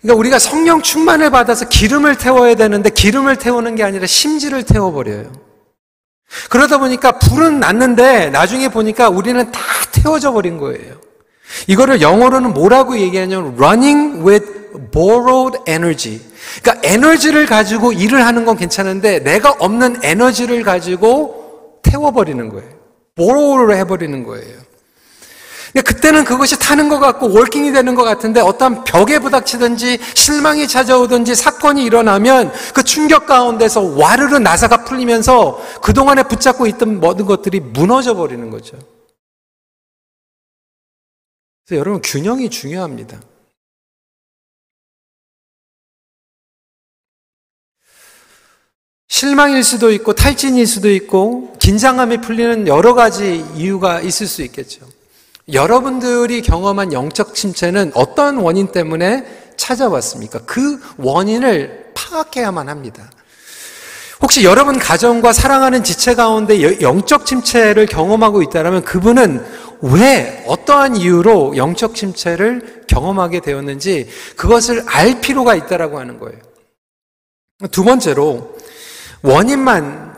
그러니까 0.00 0.18
우리가 0.18 0.38
성령 0.38 0.82
충만을 0.82 1.30
받아서 1.30 1.68
기름을 1.68 2.18
태워야 2.18 2.54
되는데 2.54 2.90
기름을 2.90 3.36
태우는 3.36 3.76
게 3.76 3.82
아니라 3.82 4.06
심지를 4.06 4.64
태워버려요. 4.64 5.45
그러다 6.50 6.78
보니까 6.78 7.12
불은 7.12 7.60
났는데 7.60 8.30
나중에 8.30 8.68
보니까 8.68 9.08
우리는 9.08 9.50
다 9.50 9.60
태워져 9.92 10.32
버린 10.32 10.58
거예요. 10.58 10.94
이거를 11.66 12.00
영어로는 12.00 12.52
뭐라고 12.54 12.98
얘기하냐면 12.98 13.54
running 13.56 14.26
with 14.26 14.46
borrowed 14.90 15.58
energy. 15.68 16.20
그러니까 16.62 16.88
에너지를 16.88 17.46
가지고 17.46 17.92
일을 17.92 18.24
하는 18.24 18.44
건 18.44 18.56
괜찮은데 18.56 19.20
내가 19.20 19.54
없는 19.58 20.00
에너지를 20.02 20.62
가지고 20.62 21.80
태워버리는 21.82 22.48
거예요. 22.48 22.68
borrow를 23.14 23.76
해버리는 23.76 24.24
거예요. 24.24 24.65
그때는 25.82 26.24
그것이 26.24 26.58
타는 26.58 26.88
것 26.88 26.98
같고 26.98 27.32
월킹이 27.32 27.72
되는 27.72 27.94
것 27.94 28.02
같은데 28.02 28.40
어떤 28.40 28.84
벽에 28.84 29.18
부닥치든지 29.18 29.98
실망이 30.14 30.66
찾아오든지 30.66 31.34
사건이 31.34 31.84
일어나면 31.84 32.52
그 32.74 32.82
충격 32.82 33.26
가운데서 33.26 33.82
와르르 33.82 34.38
나사가 34.38 34.84
풀리면서 34.84 35.60
그동안에 35.82 36.22
붙잡고 36.24 36.66
있던 36.68 37.00
모든 37.00 37.26
것들이 37.26 37.60
무너져 37.60 38.14
버리는 38.14 38.48
거죠. 38.50 38.78
그래서 41.66 41.80
여러분 41.80 42.00
균형이 42.02 42.48
중요합니다. 42.48 43.20
실망일 49.08 49.64
수도 49.64 49.92
있고 49.92 50.14
탈진일 50.14 50.66
수도 50.66 50.90
있고 50.90 51.56
긴장감이 51.58 52.20
풀리는 52.20 52.66
여러 52.68 52.94
가지 52.94 53.44
이유가 53.54 54.00
있을 54.00 54.26
수 54.26 54.42
있겠죠. 54.42 54.95
여러분들이 55.52 56.42
경험한 56.42 56.92
영적 56.92 57.34
침체는 57.34 57.92
어떤 57.94 58.38
원인 58.38 58.72
때문에 58.72 59.24
찾아왔습니까? 59.56 60.40
그 60.44 60.80
원인을 60.98 61.92
파악해야만 61.94 62.68
합니다. 62.68 63.10
혹시 64.20 64.44
여러분 64.44 64.78
가정과 64.78 65.32
사랑하는 65.32 65.84
지체 65.84 66.14
가운데 66.14 66.80
영적 66.80 67.26
침체를 67.26 67.86
경험하고 67.86 68.42
있다면 68.42 68.82
그분은 68.82 69.44
왜 69.82 70.42
어떠한 70.48 70.96
이유로 70.96 71.56
영적 71.56 71.94
침체를 71.94 72.84
경험하게 72.88 73.40
되었는지 73.40 74.08
그것을 74.36 74.82
알 74.86 75.20
필요가 75.20 75.54
있다라고 75.54 75.98
하는 75.98 76.18
거예요. 76.18 76.38
두 77.70 77.84
번째로 77.84 78.56
원인만 79.22 80.16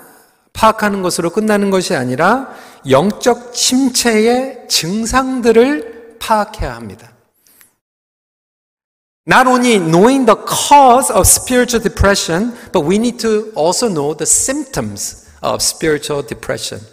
파악하는 0.52 1.02
것으로 1.02 1.30
끝나는 1.30 1.70
것이 1.70 1.94
아니라 1.94 2.48
영적 2.88 3.54
침체의 3.54 4.66
증상들을 4.68 6.16
파악해야 6.18 6.74
합니다. 6.74 7.12
Not 9.26 9.46
only 9.46 9.78
knowing 9.78 10.24
the 10.24 10.38
cause 10.46 11.12
of 11.12 11.26
spiritual 11.26 11.82
depression, 11.82 12.56
but 12.72 12.86
we 12.86 12.96
need 12.96 13.18
to 13.18 13.52
also 13.56 13.88
know 13.88 14.16
the 14.16 14.26
symptoms 14.26 15.28
of 15.42 15.56
spiritual 15.60 16.26
depression. 16.26 16.84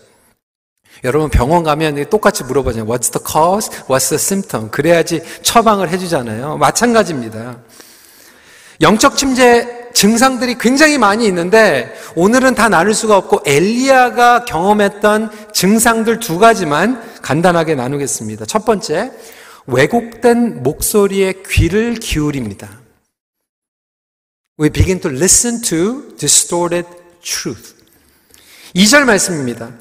여러분 1.04 1.30
병원 1.30 1.64
가면 1.64 2.10
똑같이 2.10 2.44
물어보잖아요. 2.44 2.90
What's 2.90 3.12
the 3.12 3.24
cause? 3.24 3.70
What's 3.88 4.10
the 4.10 4.20
symptom? 4.20 4.70
그래야지 4.70 5.22
처방을 5.44 5.90
해주잖아요. 5.90 6.58
마찬가지입니다. 6.58 7.58
영적 8.82 9.18
침체 9.18 9.85
증상들이 9.96 10.58
굉장히 10.60 10.98
많이 10.98 11.26
있는데 11.26 11.92
오늘은 12.16 12.54
다 12.54 12.68
나눌 12.68 12.94
수가 12.94 13.18
없고 13.18 13.42
엘리야가 13.46 14.44
경험했던 14.44 15.32
증상들 15.54 16.20
두 16.20 16.38
가지만 16.38 17.02
간단하게 17.22 17.76
나누겠습니다. 17.76 18.46
첫 18.46 18.66
번째, 18.66 19.12
왜곡된 19.68 20.64
목소리에 20.64 21.36
귀를 21.50 21.96
기울입니다. 21.96 22.70
We 24.60 24.70
begin 24.70 25.00
to 25.00 25.12
listen 25.12 25.62
to 25.62 26.16
distorted 26.18 26.88
truth. 27.24 27.74
2절 28.76 29.06
말씀입니다. 29.06 29.72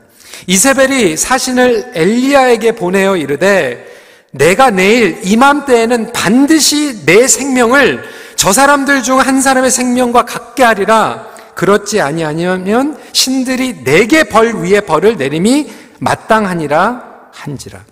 이세벨이 0.47 1.17
사신을 1.17 1.93
엘리야에게 1.95 2.77
보내어 2.77 3.17
이르되 3.17 3.85
내가 4.31 4.71
내일 4.71 5.21
이맘때에는 5.25 6.13
반드시 6.13 7.05
내 7.05 7.27
생명을 7.27 8.24
저 8.45 8.53
사람들 8.53 9.03
중 9.03 9.21
한 9.21 9.41
사람의 9.41 9.71
생명과 9.71 10.27
같게 10.27 10.65
하리라. 10.65 11.27
그렇지 11.55 12.03
아니하면 12.03 13.03
신들이 13.15 13.85
내게 13.85 14.25
벌 14.25 14.57
위에 14.57 14.83
벌을 14.83 15.17
내림이 15.17 15.73
마땅하니라 16.01 17.31
한지라. 17.33 17.83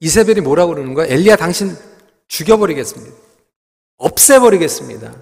이세벨이 0.00 0.40
뭐라고 0.40 0.72
그러는 0.72 0.94
거야? 0.94 1.06
엘리야 1.06 1.36
당신 1.36 1.76
죽여버리겠습니다. 2.28 3.14
없애버리겠습니다. 3.98 5.12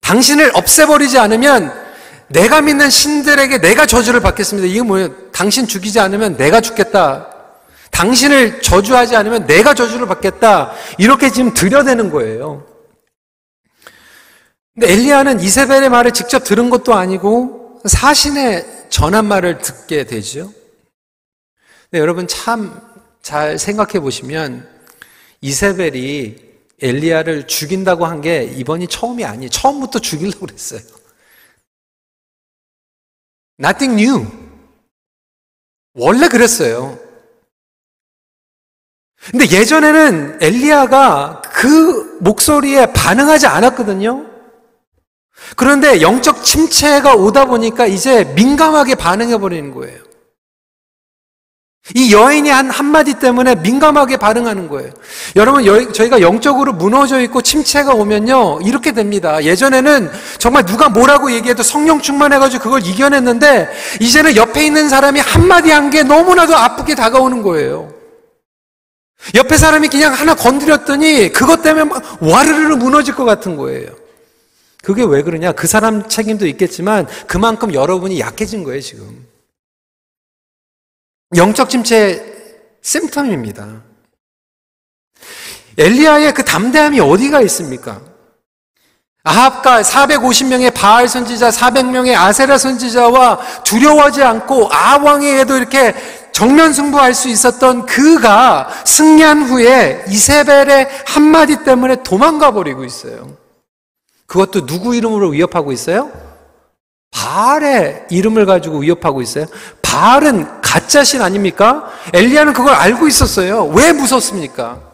당신을 0.00 0.56
없애버리지 0.56 1.20
않으면 1.20 1.72
내가 2.26 2.62
믿는 2.62 2.90
신들에게 2.90 3.58
내가 3.58 3.86
저주를 3.86 4.18
받겠습니다. 4.18 4.66
이게 4.66 4.82
뭐예요? 4.82 5.30
당신 5.30 5.68
죽이지 5.68 6.00
않으면 6.00 6.36
내가 6.36 6.60
죽겠다. 6.60 7.30
당신을 7.96 8.60
저주하지 8.60 9.16
않으면 9.16 9.46
내가 9.46 9.72
저주를 9.74 10.06
받겠다. 10.06 10.72
이렇게 10.98 11.30
지금 11.30 11.54
들여대는 11.54 12.10
거예요. 12.10 12.66
근데 14.74 14.92
엘리야는 14.92 15.40
이세벨의 15.40 15.88
말을 15.88 16.12
직접 16.12 16.44
들은 16.44 16.68
것도 16.68 16.92
아니고 16.94 17.80
사신의 17.86 18.88
전한 18.90 19.26
말을 19.26 19.58
듣게 19.58 20.04
되죠. 20.04 20.52
여러분 21.94 22.26
참 22.28 22.96
잘 23.26 23.58
생각해 23.58 23.98
보시면 23.98 24.68
이세벨이 25.40 26.36
엘리야를 26.80 27.48
죽인다고 27.48 28.06
한 28.06 28.20
게 28.20 28.44
이번이 28.44 28.86
처음이 28.86 29.24
아니에요. 29.24 29.48
처음부터 29.48 29.98
죽이려고 29.98 30.46
그랬어요. 30.46 30.80
Nothing 33.58 34.00
new. 34.00 34.26
원래 35.94 36.28
그랬어요. 36.28 37.05
근데 39.30 39.50
예전에는 39.50 40.38
엘리야가 40.40 41.42
그 41.52 42.16
목소리에 42.20 42.86
반응하지 42.92 43.46
않았거든요. 43.46 44.24
그런데 45.56 46.00
영적 46.00 46.44
침체가 46.44 47.14
오다 47.14 47.46
보니까 47.46 47.86
이제 47.86 48.24
민감하게 48.36 48.94
반응해 48.94 49.38
버리는 49.38 49.74
거예요. 49.74 50.06
이 51.94 52.12
여인이 52.12 52.48
한 52.50 52.68
한마디 52.68 53.14
때문에 53.14 53.54
민감하게 53.56 54.16
반응하는 54.16 54.68
거예요. 54.68 54.90
여러분, 55.36 55.64
여, 55.66 55.92
저희가 55.92 56.20
영적으로 56.20 56.72
무너져 56.72 57.20
있고 57.20 57.42
침체가 57.42 57.94
오면요, 57.94 58.58
이렇게 58.64 58.90
됩니다. 58.90 59.44
예전에는 59.44 60.10
정말 60.38 60.64
누가 60.64 60.88
뭐라고 60.88 61.30
얘기해도 61.30 61.62
성령 61.62 62.00
충만해가지고 62.00 62.64
그걸 62.64 62.84
이겨냈는데, 62.84 63.68
이제는 64.00 64.34
옆에 64.34 64.66
있는 64.66 64.88
사람이 64.88 65.20
한마디 65.20 65.70
한 65.70 65.90
게 65.90 66.02
너무나도 66.02 66.56
아프게 66.56 66.96
다가오는 66.96 67.42
거예요. 67.42 67.95
옆에 69.34 69.56
사람이 69.56 69.88
그냥 69.88 70.12
하나 70.12 70.34
건드렸더니 70.34 71.32
그것 71.32 71.62
때문에 71.62 71.84
막 71.84 72.22
와르르르 72.22 72.76
무너질 72.76 73.14
것 73.14 73.24
같은 73.24 73.56
거예요. 73.56 73.90
그게 74.82 75.02
왜 75.02 75.22
그러냐? 75.22 75.52
그 75.52 75.66
사람 75.66 76.08
책임도 76.08 76.46
있겠지만 76.46 77.06
그만큼 77.26 77.74
여러분이 77.74 78.20
약해진 78.20 78.62
거예요, 78.62 78.80
지금. 78.80 79.26
영적 81.34 81.68
침체 81.68 82.34
심텀입니다. 82.82 83.82
엘리야의 85.76 86.32
그 86.34 86.44
담대함이 86.44 87.00
어디가 87.00 87.40
있습니까? 87.42 88.00
아합과 89.24 89.82
450명의 89.82 90.72
바알 90.72 91.08
선지자, 91.08 91.50
400명의 91.50 92.14
아세라 92.14 92.56
선지자와 92.56 93.62
두려워하지 93.64 94.22
않고 94.22 94.68
아왕에게도 94.72 95.56
이렇게 95.56 95.94
정면 96.36 96.74
승부할 96.74 97.14
수 97.14 97.30
있었던 97.30 97.86
그가 97.86 98.68
승리한 98.84 99.44
후에 99.44 100.04
이세벨의 100.06 100.86
한마디 101.06 101.64
때문에 101.64 102.02
도망가 102.02 102.50
버리고 102.50 102.84
있어요. 102.84 103.38
그것도 104.26 104.66
누구 104.66 104.94
이름으로 104.94 105.30
위협하고 105.30 105.72
있어요? 105.72 106.12
바알의 107.10 108.08
이름을 108.10 108.44
가지고 108.44 108.80
위협하고 108.80 109.22
있어요. 109.22 109.46
바알은 109.80 110.60
가짜 110.60 111.04
신 111.04 111.22
아닙니까? 111.22 111.90
엘리야는 112.12 112.52
그걸 112.52 112.74
알고 112.74 113.08
있었어요. 113.08 113.68
왜 113.68 113.94
무섭습니까? 113.94 114.92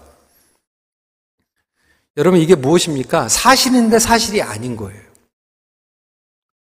여러분 2.19 2.39
이게 2.39 2.55
무엇입니까? 2.55 3.29
사실인데 3.29 3.99
사실이 3.99 4.43
아닌 4.43 4.77
거예요. 4.77 5.03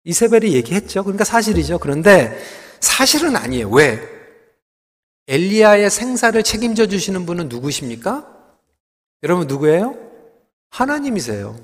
이세벨이 0.05 0.55
얘기했죠. 0.55 1.03
그러니까 1.03 1.25
사실이죠. 1.25 1.77
그런데 1.77 2.43
사실은 2.79 3.35
아니에요. 3.35 3.69
왜? 3.69 4.12
엘리야의 5.27 5.89
생사를 5.89 6.41
책임져 6.43 6.87
주시는 6.87 7.25
분은 7.25 7.49
누구십니까? 7.49 8.27
여러분 9.23 9.47
누구예요? 9.47 9.95
하나님이세요. 10.69 11.57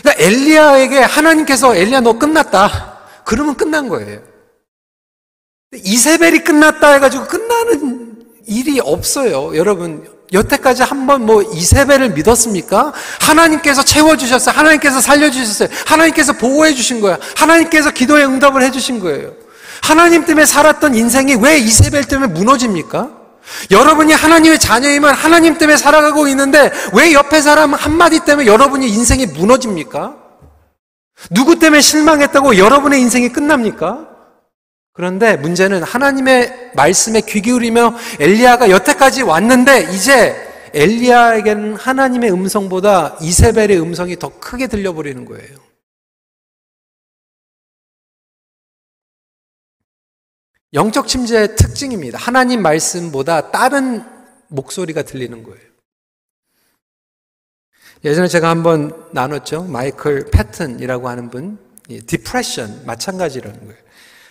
그러니까 0.00 0.22
엘리야에게 0.24 0.98
하나님께서 1.00 1.74
엘리야 1.74 2.00
너 2.00 2.18
끝났다. 2.18 3.00
그러면 3.24 3.56
끝난 3.56 3.88
거예요. 3.88 4.22
이세벨이 5.74 6.40
끝났다 6.44 6.92
해가지고 6.92 7.26
끝나는 7.26 8.24
일이 8.46 8.78
없어요. 8.80 9.56
여러분 9.56 10.08
여태까지 10.32 10.82
한 10.82 11.06
번 11.06 11.22
뭐 11.22 11.42
이세벨을 11.42 12.10
믿었습니까? 12.10 12.92
하나님께서 13.20 13.82
채워주셨어요. 13.84 14.54
하나님께서 14.54 15.00
살려주셨어요. 15.00 15.68
하나님께서 15.86 16.34
보호해 16.34 16.72
주신 16.74 17.00
거야. 17.00 17.18
하나님께서 17.36 17.90
기도에 17.90 18.24
응답을 18.24 18.62
해 18.62 18.70
주신 18.70 19.00
거예요. 19.00 19.34
하나님 19.82 20.24
때문에 20.24 20.46
살았던 20.46 20.94
인생이 20.94 21.36
왜 21.36 21.58
이세벨 21.58 22.04
때문에 22.04 22.32
무너집니까? 22.32 23.10
여러분이 23.70 24.12
하나님의 24.12 24.58
자녀이면 24.58 25.14
하나님 25.14 25.58
때문에 25.58 25.76
살아가고 25.76 26.28
있는데 26.28 26.70
왜 26.94 27.12
옆에 27.12 27.42
사람 27.42 27.74
한마디 27.74 28.20
때문에 28.24 28.46
여러분이 28.46 28.88
인생이 28.88 29.26
무너집니까? 29.26 30.16
누구 31.30 31.58
때문에 31.58 31.80
실망했다고 31.80 32.56
여러분의 32.58 33.00
인생이 33.00 33.30
끝납니까? 33.30 34.08
그런데 34.94 35.36
문제는 35.36 35.82
하나님의 35.82 36.72
말씀에 36.74 37.22
귀 37.22 37.40
기울이며 37.40 37.94
엘리야가 38.20 38.70
여태까지 38.70 39.22
왔는데 39.22 39.88
이제 39.92 40.34
엘리야에게는 40.74 41.76
하나님의 41.76 42.30
음성보다 42.32 43.16
이세벨의 43.20 43.80
음성이 43.80 44.18
더 44.18 44.30
크게 44.38 44.68
들려버리는 44.68 45.24
거예요. 45.24 45.71
영적 50.74 51.06
침체의 51.06 51.54
특징입니다. 51.56 52.18
하나님 52.18 52.62
말씀보다 52.62 53.50
다른 53.50 54.02
목소리가 54.48 55.02
들리는 55.02 55.42
거예요. 55.42 55.60
예전에 58.04 58.26
제가 58.26 58.48
한번 58.48 59.06
나눴죠. 59.12 59.64
마이클 59.64 60.30
패튼이라고 60.30 61.08
하는 61.08 61.30
분. 61.30 61.58
디프레션 62.06 62.86
마찬가지라는 62.86 63.60
거예요. 63.60 63.82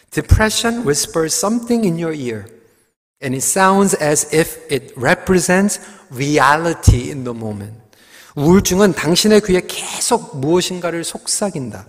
Depression 0.10 0.86
whispers 0.86 1.36
something 1.36 1.86
in 1.86 2.02
your 2.02 2.14
ear 2.18 2.46
and 3.24 3.36
it 3.36 3.46
sounds 3.46 3.96
as 4.02 4.28
if 4.36 4.58
it 4.74 4.94
represents 4.98 5.80
reality 6.12 7.10
in 7.10 7.24
the 7.24 7.38
moment. 7.38 7.80
우울증은 8.36 8.94
당신의 8.94 9.42
귀에 9.42 9.62
계속 9.68 10.40
무엇인가를 10.40 11.04
속삭인다. 11.04 11.86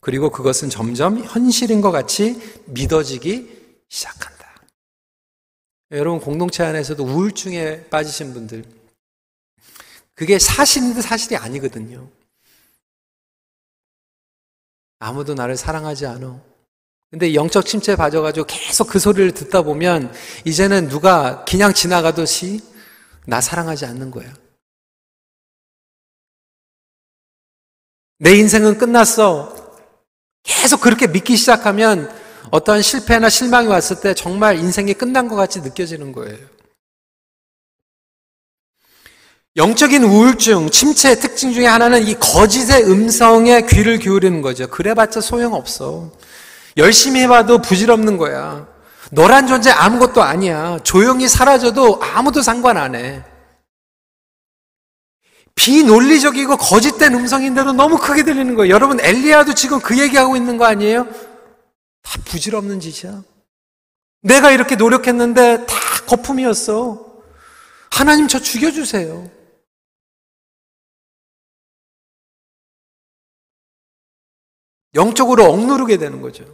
그리고 0.00 0.30
그것은 0.30 0.70
점점 0.70 1.22
현실인 1.24 1.80
것 1.80 1.90
같이 1.90 2.40
믿어지기 2.66 3.63
시작한다. 3.94 4.52
여러분 5.92 6.20
공동체 6.20 6.64
안에서도 6.64 7.04
우울증에 7.04 7.88
빠지신 7.88 8.32
분들 8.32 8.64
그게 10.14 10.38
사실인데 10.38 11.00
사실이 11.00 11.36
아니거든요. 11.36 12.10
아무도 14.98 15.34
나를 15.34 15.56
사랑하지 15.56 16.06
않아. 16.06 16.42
근데 17.10 17.34
영적 17.34 17.66
침체에 17.66 17.94
빠져가지고 17.94 18.46
계속 18.48 18.88
그 18.88 18.98
소리를 18.98 19.32
듣다 19.32 19.62
보면 19.62 20.12
이제는 20.44 20.88
누가 20.88 21.44
그냥 21.44 21.72
지나가듯이 21.72 22.60
나 23.26 23.40
사랑하지 23.40 23.86
않는 23.86 24.10
거야. 24.10 24.34
내 28.18 28.34
인생은 28.36 28.78
끝났어. 28.78 29.54
계속 30.42 30.80
그렇게 30.80 31.06
믿기 31.06 31.36
시작하면 31.36 32.23
어떠한 32.50 32.82
실패나 32.82 33.28
실망이 33.28 33.68
왔을 33.68 34.00
때 34.00 34.14
정말 34.14 34.58
인생이 34.58 34.94
끝난 34.94 35.28
것 35.28 35.36
같이 35.36 35.60
느껴지는 35.60 36.12
거예요. 36.12 36.38
영적인 39.56 40.02
우울증, 40.02 40.68
침체의 40.68 41.20
특징 41.20 41.52
중에 41.52 41.66
하나는 41.66 42.02
이 42.06 42.14
거짓의 42.14 42.90
음성에 42.90 43.62
귀를 43.62 43.98
기울이는 43.98 44.42
거죠. 44.42 44.66
그래봤자 44.68 45.20
소용없어. 45.20 46.10
열심히 46.76 47.20
해봐도 47.20 47.62
부질없는 47.62 48.16
거야. 48.16 48.66
너란 49.12 49.46
존재 49.46 49.70
아무것도 49.70 50.22
아니야. 50.22 50.80
조용히 50.82 51.28
사라져도 51.28 52.00
아무도 52.02 52.42
상관 52.42 52.76
안 52.76 52.96
해. 52.96 53.22
비논리적이고 55.54 56.56
거짓된 56.56 57.14
음성인데도 57.14 57.72
너무 57.72 57.96
크게 57.96 58.24
들리는 58.24 58.56
거예요. 58.56 58.74
여러분, 58.74 58.98
엘리야도 58.98 59.54
지금 59.54 59.78
그 59.78 60.00
얘기하고 60.00 60.34
있는 60.34 60.56
거 60.56 60.64
아니에요? 60.64 61.06
다 62.04 62.20
부질없는 62.26 62.78
짓이야. 62.78 63.24
내가 64.20 64.52
이렇게 64.52 64.76
노력했는데 64.76 65.66
다 65.66 65.74
거품이었어. 66.06 67.22
하나님 67.90 68.28
저 68.28 68.38
죽여주세요. 68.38 69.30
영적으로 74.94 75.44
억누르게 75.46 75.96
되는 75.96 76.20
거죠. 76.20 76.44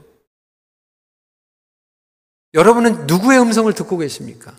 여러분은 2.54 3.06
누구의 3.06 3.38
음성을 3.40 3.70
듣고 3.74 3.98
계십니까? 3.98 4.54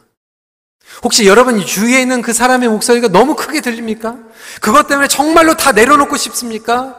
혹시 1.04 1.26
여러분 1.26 1.60
주위에 1.66 2.02
있는 2.02 2.22
그 2.22 2.34
사람의 2.34 2.70
목소리가 2.70 3.08
너무 3.08 3.36
크게 3.36 3.62
들립니까? 3.62 4.18
그것 4.62 4.88
때문에 4.88 5.08
정말로 5.08 5.56
다 5.56 5.72
내려놓고 5.72 6.16
싶습니까? 6.18 6.98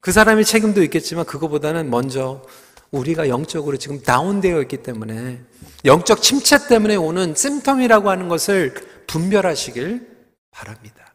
그 0.00 0.12
사람의 0.12 0.44
책임도 0.44 0.82
있겠지만 0.84 1.24
그거보다는 1.24 1.90
먼저 1.90 2.44
우리가 2.90 3.28
영적으로 3.28 3.76
지금 3.76 4.00
다운되어 4.00 4.62
있기 4.62 4.78
때문에 4.78 5.40
영적 5.84 6.22
침체 6.22 6.66
때문에 6.66 6.96
오는 6.96 7.34
심텀이라고 7.34 8.06
하는 8.06 8.28
것을 8.28 8.74
분별하시길 9.06 10.06
바랍니다. 10.50 11.14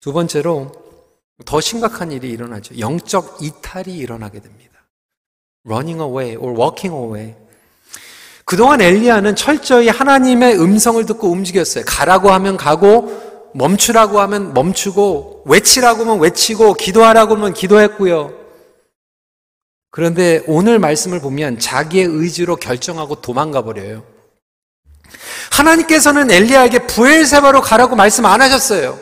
두 0.00 0.12
번째로 0.12 0.72
더 1.44 1.60
심각한 1.60 2.10
일이 2.10 2.30
일어나죠. 2.30 2.78
영적 2.78 3.38
이탈이 3.42 3.96
일어나게 3.96 4.40
됩니다. 4.40 4.68
running 5.66 6.00
away 6.00 6.36
or 6.36 6.58
walking 6.58 6.94
away. 6.94 7.34
그동안 8.44 8.80
엘리야는 8.80 9.36
철저히 9.36 9.88
하나님의 9.88 10.58
음성을 10.58 11.04
듣고 11.04 11.30
움직였어요. 11.30 11.84
가라고 11.86 12.30
하면 12.30 12.56
가고, 12.56 13.50
멈추라고 13.52 14.20
하면 14.20 14.54
멈추고, 14.54 15.42
외치라고 15.44 16.02
하면 16.02 16.20
외치고, 16.20 16.72
기도하라고 16.72 17.36
하면 17.36 17.52
기도했고요. 17.52 18.37
그런데 19.90 20.42
오늘 20.46 20.78
말씀을 20.78 21.20
보면 21.20 21.58
자기의 21.58 22.04
의지로 22.06 22.56
결정하고 22.56 23.16
도망가 23.20 23.62
버려요. 23.62 24.04
하나님께서는 25.52 26.30
엘리야에게 26.30 26.86
부엘세바로 26.86 27.62
가라고 27.62 27.96
말씀 27.96 28.26
안 28.26 28.40
하셨어요. 28.42 28.98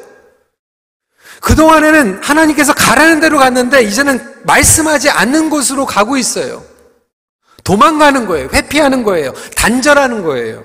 그동안에는 1.41 2.23
하나님께서 2.23 2.73
가라는 2.73 3.21
대로 3.21 3.39
갔는데 3.39 3.83
이제는 3.83 4.43
말씀하지 4.45 5.11
않는 5.11 5.51
곳으로 5.51 5.87
가고 5.87 6.17
있어요. 6.17 6.65
도망가는 7.65 8.27
거예요. 8.27 8.49
회피하는 8.53 9.03
거예요. 9.03 9.33
단절하는 9.57 10.23
거예요. 10.23 10.65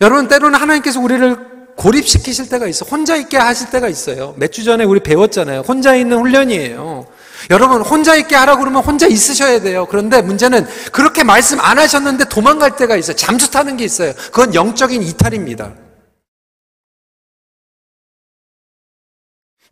여러분, 0.00 0.28
때로는 0.28 0.60
하나님께서 0.60 1.00
우리를 1.00 1.74
고립시키실 1.76 2.48
때가 2.48 2.66
있어. 2.66 2.84
혼자 2.84 3.16
있게 3.16 3.36
하실 3.36 3.70
때가 3.70 3.88
있어요. 3.88 4.34
몇 4.36 4.50
주 4.52 4.64
전에 4.64 4.84
우리 4.84 5.00
배웠잖아요. 5.00 5.60
혼자 5.60 5.94
있는 5.94 6.18
훈련이에요. 6.18 7.06
여러분, 7.50 7.80
혼자 7.80 8.14
있게 8.14 8.36
하라고 8.36 8.60
그러면 8.60 8.82
혼자 8.82 9.06
있으셔야 9.06 9.60
돼요. 9.60 9.86
그런데 9.88 10.20
문제는 10.20 10.66
그렇게 10.92 11.24
말씀 11.24 11.60
안 11.60 11.78
하셨는데 11.78 12.28
도망갈 12.28 12.76
때가 12.76 12.96
있어요. 12.96 13.16
잠수 13.16 13.50
타는 13.50 13.76
게 13.76 13.84
있어요. 13.84 14.12
그건 14.32 14.54
영적인 14.54 15.02
이탈입니다. 15.02 15.72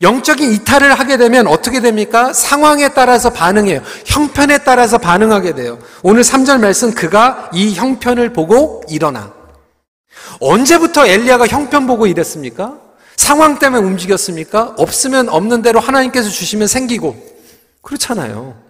영적인 0.02 0.52
이탈을 0.52 0.98
하게 0.98 1.16
되면 1.16 1.46
어떻게 1.46 1.80
됩니까? 1.80 2.32
상황에 2.32 2.90
따라서 2.90 3.30
반응해요. 3.30 3.80
형편에 4.04 4.58
따라서 4.58 4.98
반응하게 4.98 5.54
돼요. 5.54 5.78
오늘 6.02 6.22
3절 6.22 6.60
말씀 6.60 6.92
그가 6.92 7.50
이 7.54 7.74
형편을 7.74 8.32
보고 8.32 8.82
일어나. 8.88 9.32
언제부터 10.40 11.06
엘리야가 11.06 11.46
형편 11.46 11.86
보고 11.86 12.06
이랬습니까? 12.06 12.78
상황 13.16 13.58
때문에 13.58 13.82
움직였습니까? 13.86 14.74
없으면 14.76 15.30
없는 15.30 15.62
대로 15.62 15.80
하나님께서 15.80 16.28
주시면 16.28 16.68
생기고 16.68 17.35
그렇잖아요. 17.86 18.60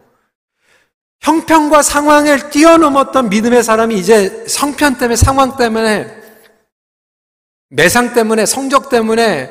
형편과 1.21 1.83
상황을 1.83 2.51
뛰어넘었던 2.51 3.31
믿음의 3.31 3.65
사람이 3.65 3.99
이제 3.99 4.45
성편 4.47 4.99
때문에 4.99 5.17
상황 5.17 5.57
때문에 5.57 6.15
매상 7.71 8.13
때문에 8.13 8.45
성적 8.47 8.91
때문에 8.91 9.51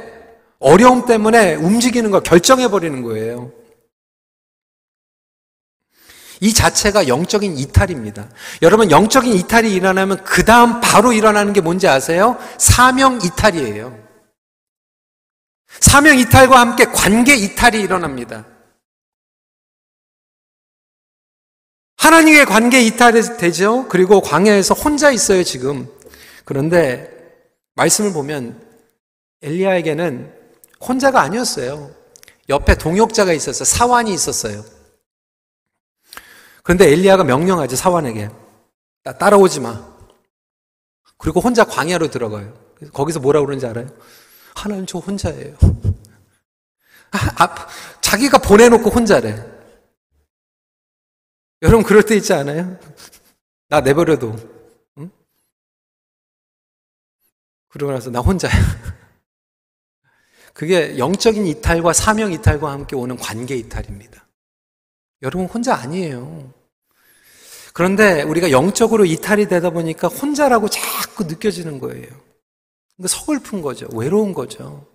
어려움 0.60 1.06
때문에 1.06 1.56
움직이는 1.56 2.12
거 2.12 2.22
결정해 2.22 2.70
버리는 2.70 3.02
거예요. 3.02 3.52
이 6.42 6.54
자체가 6.54 7.08
영적인 7.08 7.58
이탈입니다. 7.58 8.30
여러분, 8.62 8.92
영적인 8.92 9.34
이탈이 9.34 9.74
일어나면 9.74 10.24
그 10.24 10.46
다음 10.46 10.80
바로 10.80 11.12
일어나는 11.12 11.54
게 11.54 11.62
뭔지 11.62 11.88
아세요? 11.88 12.38
사명 12.60 13.20
이탈이에요. 13.22 13.98
사명 15.80 16.20
이탈과 16.20 16.60
함께 16.60 16.86
관계 16.86 17.36
이탈이 17.36 17.82
일어납니다. 17.82 18.46
하나님의 22.06 22.46
관계 22.46 22.82
이탈이 22.82 23.38
되죠? 23.40 23.88
그리고 23.88 24.22
광야에서 24.22 24.76
혼자 24.76 25.10
있어요, 25.10 25.44
지금. 25.44 25.90
그런데 26.44 27.10
말씀을 27.74 28.14
보면 28.14 28.64
엘리야에게는 29.42 30.32
혼자가 30.88 31.22
아니었어요. 31.22 31.90
옆에 32.48 32.76
동역자가 32.76 33.34
있었어요. 33.34 33.66
사환이 33.66 34.14
있었어요. 34.14 34.64
그런데 36.62 36.92
엘리야가 36.92 37.24
명령하지 37.24 37.76
사환에게 37.76 38.30
나 39.04 39.14
따라오지 39.14 39.62
마. 39.62 39.84
그리고 41.18 41.40
혼자 41.40 41.64
광야로 41.64 42.12
들어가요. 42.12 42.54
거기서 42.94 43.20
뭐라고 43.20 43.48
그러는지 43.48 43.66
알아요? 43.66 43.88
하나님 44.54 44.86
저 44.86 45.00
혼자예요. 45.00 45.56
아, 47.10 47.18
아, 47.44 47.68
자기가 48.02 48.38
보내놓고 48.38 48.92
혼자래. 48.92 49.55
여러분 51.66 51.84
그럴 51.84 52.04
때 52.04 52.16
있지 52.16 52.32
않아요? 52.32 52.78
나 53.70 53.82
내버려도. 53.82 54.36
응? 55.00 55.10
그러고 57.70 57.92
나서 57.92 58.12
나 58.12 58.20
혼자야. 58.20 58.54
그게 60.54 61.00
영적인 61.00 61.48
이탈과 61.48 61.94
사명 61.94 62.32
이탈과 62.32 62.72
함께 62.72 62.96
오는 62.96 63.18
관계 63.18 63.56
이탈입니다. 63.56 64.28
여러분 65.24 65.48
혼자 65.48 65.74
아니에요. 65.74 66.54
그런데 67.74 68.22
우리가 68.22 68.52
영적으로 68.52 69.04
이탈이 69.04 69.48
되다 69.48 69.72
보니까 69.72 70.08
혼자라고 70.08 70.70
자꾸 70.70 71.24
느껴지는 71.24 71.80
거예요. 71.80 72.08
그러니까 72.96 73.08
서글픈 73.08 73.64
거죠. 73.64 73.88
외로운 73.92 74.36
거죠. 74.36 74.88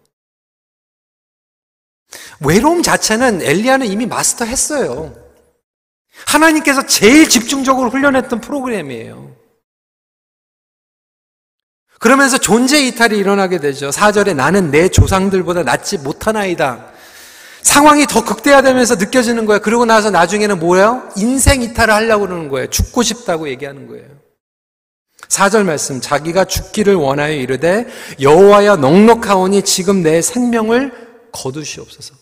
외로움 2.46 2.84
자체는 2.84 3.42
엘리야는 3.42 3.88
이미 3.88 4.06
마스터했어요. 4.06 5.29
하나님께서 6.26 6.86
제일 6.86 7.28
집중적으로 7.28 7.90
훈련했던 7.90 8.40
프로그램이에요. 8.40 9.30
그러면서 11.98 12.38
존재 12.38 12.80
이탈이 12.86 13.18
일어나게 13.18 13.58
되죠. 13.58 13.90
4절에 13.90 14.34
나는 14.34 14.70
내 14.70 14.88
조상들보다 14.88 15.64
낫지 15.64 15.98
못하나이다. 15.98 16.86
상황이 17.62 18.06
더 18.06 18.24
극대화되면서 18.24 18.94
느껴지는 18.96 19.44
거예요. 19.44 19.60
그러고 19.60 19.84
나서 19.84 20.10
나중에는 20.10 20.58
뭐예요? 20.58 21.08
인생 21.16 21.60
이탈을 21.60 21.92
하려고 21.92 22.26
그러는 22.26 22.48
거예요. 22.48 22.68
죽고 22.68 23.02
싶다고 23.02 23.48
얘기하는 23.50 23.86
거예요. 23.86 24.06
4절 25.28 25.64
말씀 25.64 26.00
자기가 26.00 26.44
죽기를 26.46 26.94
원하여 26.94 27.34
이르되 27.34 27.86
여호와여 28.20 28.76
넉넉하오니 28.76 29.62
지금 29.62 30.02
내 30.02 30.22
생명을 30.22 30.92
거두시옵소서. 31.32 32.14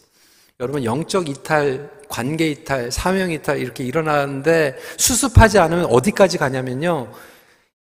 여러분 0.61 0.83
영적 0.85 1.29
이탈, 1.29 1.89
관계 2.09 2.51
이탈, 2.51 2.91
사명 2.91 3.31
이탈 3.31 3.59
이렇게 3.59 3.85
일어나는데 3.85 4.77
수습하지 4.99 5.59
않으면 5.61 5.85
어디까지 5.87 6.39
가냐면요. 6.39 7.13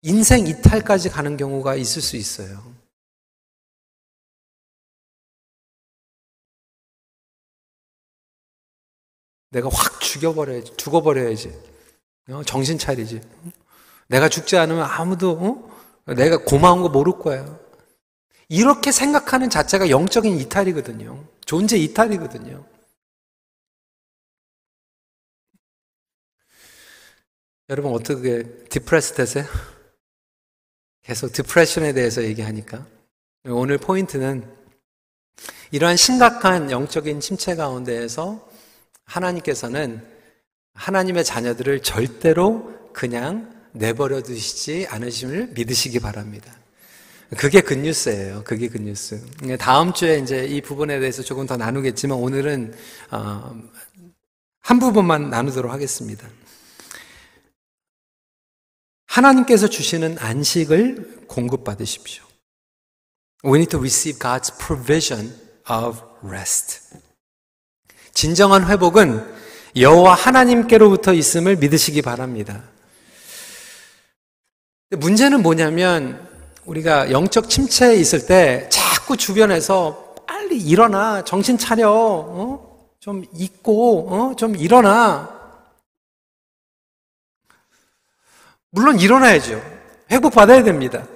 인생 0.02 0.46
이탈까지 0.46 1.08
가는 1.08 1.36
경우가 1.38 1.74
있을 1.76 2.02
수 2.02 2.16
있어요. 2.16 2.76
내가 9.50 9.70
확 9.72 9.98
죽여버려야지, 10.00 10.76
죽어버려야지. 10.76 11.52
어, 12.28 12.42
정신 12.44 12.76
차리지. 12.76 13.22
내가 14.08 14.28
죽지 14.28 14.58
않으면 14.58 14.82
아무도, 14.84 15.30
어? 15.32 16.14
내가 16.14 16.44
고마운 16.44 16.82
거 16.82 16.90
모를 16.90 17.14
거야. 17.18 17.58
이렇게 18.48 18.92
생각하는 18.92 19.50
자체가 19.50 19.90
영적인 19.90 20.38
이탈이거든요. 20.38 21.24
존재 21.44 21.76
이탈이거든요. 21.76 22.64
여러분 27.68 27.92
어떻게 27.92 28.44
depress 28.68 29.14
되세요? 29.14 29.44
계속 31.02 31.32
depression에 31.32 31.92
대해서 31.92 32.22
얘기하니까 32.22 32.86
오늘 33.44 33.78
포인트는 33.78 34.48
이러한 35.72 35.96
심각한 35.96 36.70
영적인 36.70 37.20
침체 37.20 37.56
가운데에서 37.56 38.48
하나님께서는 39.04 40.04
하나님의 40.74 41.24
자녀들을 41.24 41.82
절대로 41.82 42.90
그냥 42.92 43.52
내버려 43.72 44.22
두시지 44.22 44.86
않으심을 44.88 45.48
믿으시기 45.48 45.98
바랍니다. 46.00 46.56
그게 47.36 47.60
굿뉴스예요. 47.60 48.44
그게 48.44 48.68
굿뉴스. 48.68 49.20
다음 49.58 49.92
주에 49.92 50.18
이제 50.18 50.44
이 50.44 50.60
부분에 50.60 51.00
대해서 51.00 51.22
조금 51.22 51.46
더 51.46 51.56
나누겠지만 51.56 52.16
오늘은 52.16 52.74
어, 53.10 53.60
한 54.60 54.78
부분만 54.78 55.30
나누도록 55.30 55.72
하겠습니다. 55.72 56.28
하나님께서 59.06 59.66
주시는 59.66 60.18
안식을 60.18 61.26
공급받으십시오. 61.26 62.24
We 63.44 63.54
need 63.54 63.70
to 63.70 63.80
receive 63.80 64.18
God's 64.18 64.56
provision 64.58 65.34
of 65.68 66.00
rest. 66.22 66.96
진정한 68.12 68.66
회복은 68.68 69.34
여호와 69.76 70.14
하나님께로부터 70.14 71.12
있음을 71.12 71.56
믿으시기 71.56 72.02
바랍니다. 72.02 72.64
문제는 74.90 75.42
뭐냐면 75.42 76.25
우리가 76.66 77.12
영적 77.12 77.48
침체에 77.48 77.94
있을 77.96 78.26
때 78.26 78.68
자꾸 78.70 79.16
주변에서 79.16 80.14
빨리 80.26 80.58
일어나. 80.58 81.22
정신 81.24 81.56
차려. 81.56 81.90
어? 81.90 82.90
좀 82.98 83.24
있고 83.34 84.08
어? 84.10 84.36
좀 84.36 84.56
일어나. 84.56 85.32
물론 88.70 88.98
일어나야죠. 88.98 89.62
회복받아야 90.10 90.64
됩니다. 90.64 91.06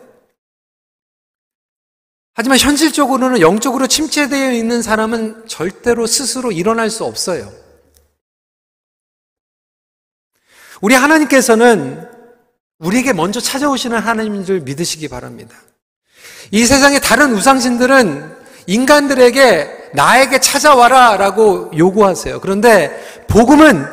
하지만 2.34 2.58
현실적으로는 2.58 3.40
영적으로 3.40 3.86
침체되어 3.86 4.52
있는 4.52 4.82
사람은 4.82 5.46
절대로 5.48 6.06
스스로 6.06 6.52
일어날 6.52 6.88
수 6.88 7.04
없어요. 7.04 7.52
우리 10.80 10.94
하나님께서는 10.94 12.09
우리에게 12.80 13.12
먼저 13.12 13.40
찾아오시는 13.40 13.98
하나님인 13.98 14.44
줄 14.44 14.60
믿으시기 14.60 15.08
바랍니다. 15.08 15.54
이 16.50 16.64
세상의 16.64 17.00
다른 17.00 17.34
우상신들은 17.34 18.36
인간들에게 18.66 19.90
나에게 19.94 20.40
찾아와라 20.40 21.16
라고 21.16 21.70
요구하세요. 21.76 22.40
그런데 22.40 22.90
복음은 23.28 23.86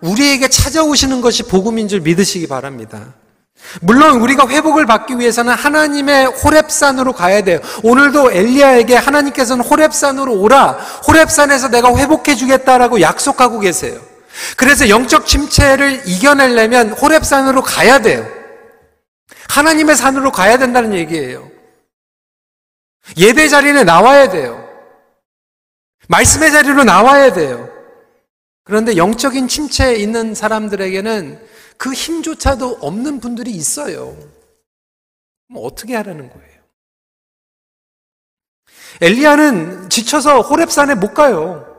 우리에게 0.00 0.48
찾아오시는 0.48 1.20
것이 1.20 1.44
복음인 1.44 1.88
줄 1.88 2.00
믿으시기 2.00 2.48
바랍니다. 2.48 3.14
물론 3.80 4.20
우리가 4.20 4.48
회복을 4.48 4.86
받기 4.86 5.18
위해서는 5.20 5.54
하나님의 5.54 6.26
호랩산으로 6.26 7.14
가야 7.14 7.42
돼요. 7.42 7.60
오늘도 7.84 8.32
엘리야에게 8.32 8.96
하나님께서는 8.96 9.64
호랩산으로 9.64 10.40
오라. 10.40 10.78
호랩산에서 11.04 11.70
내가 11.70 11.94
회복해 11.96 12.34
주겠다라고 12.34 13.00
약속하고 13.00 13.60
계세요. 13.60 14.00
그래서 14.56 14.88
영적 14.88 15.26
침체를 15.26 16.02
이겨내려면 16.06 16.94
호랩산으로 16.94 17.62
가야 17.64 18.00
돼요. 18.00 18.26
하나님의 19.48 19.96
산으로 19.96 20.32
가야 20.32 20.58
된다는 20.58 20.94
얘기예요. 20.94 21.50
예배 23.16 23.48
자리에 23.48 23.84
나와야 23.84 24.30
돼요. 24.30 24.68
말씀의 26.08 26.52
자리로 26.52 26.84
나와야 26.84 27.32
돼요. 27.32 27.68
그런데 28.64 28.96
영적인 28.96 29.48
침체에 29.48 29.96
있는 29.96 30.34
사람들에게는 30.34 31.48
그 31.76 31.92
힘조차도 31.92 32.78
없는 32.80 33.20
분들이 33.20 33.50
있어요. 33.50 34.16
뭐 35.48 35.66
어떻게 35.66 35.96
하라는 35.96 36.30
거예요? 36.30 36.52
엘리야는 39.00 39.90
지쳐서 39.90 40.48
호랩산에 40.48 40.94
못 40.94 41.12
가요. 41.14 41.71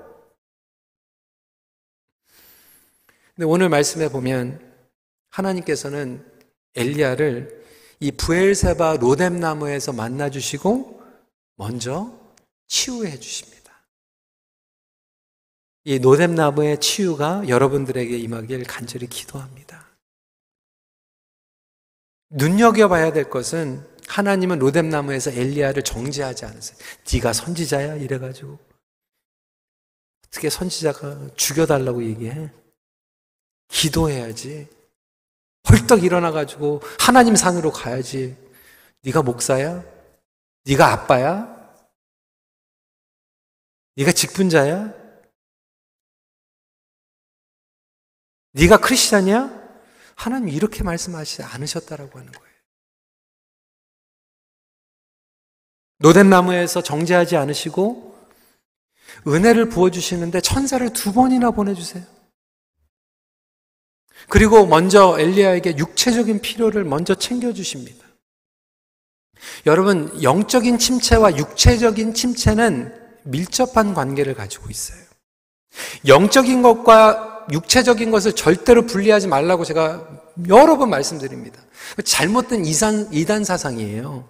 근데 3.35 3.45
오늘 3.45 3.69
말씀에 3.69 4.09
보면 4.09 4.59
하나님께서는 5.29 6.23
엘리야를 6.75 7.63
이 7.99 8.11
부엘세바 8.11 8.97
로뎀 8.97 9.39
나무에서 9.39 9.93
만나 9.93 10.29
주시고 10.29 11.01
먼저 11.55 12.19
치유해 12.67 13.19
주십니다. 13.19 13.63
이 15.85 15.99
노뎀 15.99 16.35
나무의 16.35 16.79
치유가 16.79 17.47
여러분들에게 17.47 18.17
임하길 18.17 18.65
간절히 18.65 19.07
기도합니다. 19.07 19.87
눈여겨봐야 22.29 23.13
될 23.13 23.29
것은 23.29 23.87
하나님은 24.07 24.59
로뎀 24.59 24.89
나무에서 24.89 25.31
엘리야를 25.31 25.83
정죄하지 25.83 26.45
않으세요. 26.45 26.77
네가 27.11 27.33
선지자야 27.33 27.95
이래가지고 27.95 28.59
어떻게 30.27 30.49
선지자가 30.49 31.31
죽여달라고 31.35 32.03
얘기해? 32.03 32.62
기도해야지. 33.73 34.69
헐떡 35.69 36.03
일어나 36.03 36.31
가지고 36.31 36.81
하나님 36.99 37.35
산으로 37.35 37.71
가야지. 37.71 38.37
네가 39.01 39.23
목사야? 39.23 39.83
네가 40.65 40.91
아빠야? 40.93 41.51
네가 43.95 44.11
직분자야? 44.11 44.93
네가 48.51 48.77
크리스찬이야? 48.77 49.63
하나님 50.15 50.49
이렇게 50.49 50.83
말씀하시지 50.83 51.43
않으셨다라고 51.43 52.19
하는 52.19 52.31
거예요. 52.31 52.53
노덴 55.97 56.29
나무에서 56.29 56.83
정죄하지 56.83 57.37
않으시고 57.37 58.13
은혜를 59.27 59.69
부어 59.69 59.89
주시는데 59.89 60.41
천사를 60.41 60.87
두 60.93 61.13
번이나 61.13 61.51
보내 61.51 61.73
주세요. 61.73 62.12
그리고 64.29 64.65
먼저 64.65 65.17
엘리야에게 65.19 65.77
육체적인 65.77 66.41
필요를 66.41 66.83
먼저 66.83 67.15
챙겨 67.15 67.53
주십니다. 67.53 68.03
여러분, 69.65 70.21
영적인 70.21 70.77
침체와 70.77 71.37
육체적인 71.37 72.13
침체는 72.13 72.93
밀접한 73.23 73.93
관계를 73.93 74.33
가지고 74.33 74.69
있어요. 74.69 74.99
영적인 76.07 76.61
것과 76.61 77.47
육체적인 77.51 78.11
것을 78.11 78.33
절대로 78.33 78.85
분리하지 78.85 79.27
말라고 79.27 79.65
제가 79.65 80.07
여러 80.47 80.77
번 80.77 80.89
말씀드립니다. 80.89 81.61
잘못된 82.03 82.65
이산, 82.65 83.11
이단 83.11 83.43
사상이에요. 83.43 84.27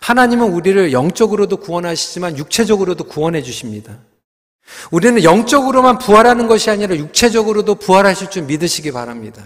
하나님은 0.00 0.52
우리를 0.52 0.92
영적으로도 0.92 1.58
구원하시지만 1.58 2.38
육체적으로도 2.38 3.04
구원해 3.04 3.42
주십니다. 3.42 3.98
우리는 4.90 5.22
영적으로만 5.22 5.98
부활하는 5.98 6.46
것이 6.46 6.70
아니라 6.70 6.96
육체적으로도 6.96 7.76
부활하실 7.76 8.30
줄 8.30 8.42
믿으시기 8.44 8.92
바랍니다. 8.92 9.44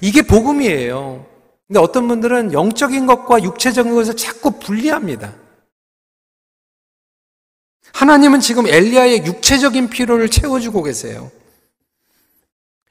이게 0.00 0.22
복음이에요. 0.22 1.26
근데 1.66 1.80
어떤 1.80 2.08
분들은 2.08 2.52
영적인 2.52 3.06
것과 3.06 3.42
육체적인 3.42 3.94
것을 3.94 4.16
자꾸 4.16 4.58
분리합니다. 4.58 5.34
하나님은 7.92 8.40
지금 8.40 8.66
엘리야의 8.66 9.26
육체적인 9.26 9.90
필요를 9.90 10.28
채워주고 10.28 10.82
계세요. 10.82 11.30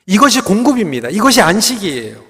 이것이 0.05 0.41
공급입니다. 0.41 1.09
이것이 1.09 1.41
안식이에요. 1.41 2.23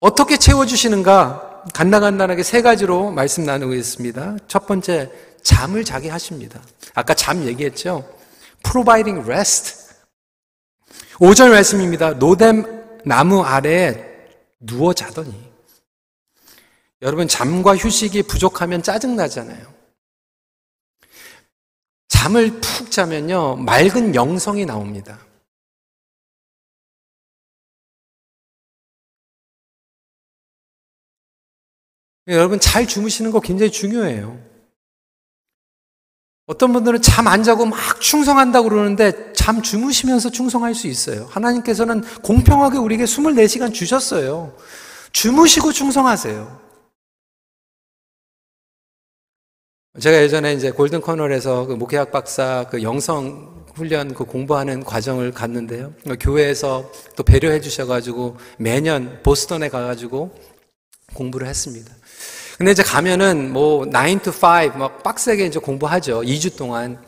어떻게 0.00 0.36
채워주시는가? 0.36 1.64
간단간단하게 1.74 2.42
세 2.42 2.62
가지로 2.62 3.10
말씀 3.10 3.44
나누고 3.44 3.74
있습니다. 3.74 4.36
첫 4.46 4.66
번째, 4.66 5.10
잠을 5.46 5.84
자게 5.84 6.08
하십니다. 6.08 6.60
아까 6.92 7.14
잠 7.14 7.46
얘기했죠? 7.46 8.04
providing 8.64 9.24
rest. 9.30 9.94
5절 11.18 11.50
말씀입니다. 11.50 12.18
노뎀 12.18 12.64
나무 13.04 13.44
아래에 13.44 13.94
누워 14.58 14.92
자더니. 14.92 15.52
여러분, 17.00 17.28
잠과 17.28 17.76
휴식이 17.76 18.24
부족하면 18.24 18.82
짜증나잖아요. 18.82 19.72
잠을 22.08 22.60
푹 22.60 22.90
자면요, 22.90 23.54
맑은 23.54 24.16
영성이 24.16 24.66
나옵니다. 24.66 25.24
여러분, 32.26 32.58
잘 32.58 32.88
주무시는 32.88 33.30
거 33.30 33.38
굉장히 33.38 33.70
중요해요. 33.70 34.55
어떤 36.46 36.72
분들은 36.72 37.02
잠 37.02 37.26
안 37.26 37.42
자고 37.42 37.66
막 37.66 38.00
충성한다고 38.00 38.68
그러는데 38.68 39.32
잠 39.32 39.62
주무시면서 39.62 40.30
충성할 40.30 40.74
수 40.74 40.86
있어요. 40.86 41.26
하나님께서는 41.30 42.02
공평하게 42.22 42.78
우리에게 42.78 43.04
24시간 43.04 43.74
주셨어요. 43.74 44.56
주무시고 45.12 45.72
충성하세요. 45.72 46.66
제가 50.00 50.22
예전에 50.22 50.52
이제 50.52 50.70
골든 50.70 51.00
커널에서 51.00 51.66
그 51.66 51.72
목회학 51.72 52.12
박사 52.12 52.66
그 52.70 52.82
영성 52.82 53.64
훈련 53.74 54.14
그 54.14 54.24
공부하는 54.24 54.84
과정을 54.84 55.32
갔는데요. 55.32 55.94
교회에서 56.20 56.90
또 57.16 57.22
배려해 57.22 57.60
주셔가지고 57.60 58.36
매년 58.58 59.20
보스턴에 59.22 59.68
가가지고 59.68 60.32
공부를 61.14 61.48
했습니다. 61.48 61.92
근데 62.58 62.72
이제 62.72 62.82
가면은 62.82 63.52
뭐 63.52 63.84
9 63.84 64.18
to 64.22 64.32
5, 64.32 64.78
막 64.78 65.02
빡세게 65.02 65.44
이제 65.46 65.58
공부하죠. 65.58 66.22
2주 66.22 66.56
동안. 66.56 66.98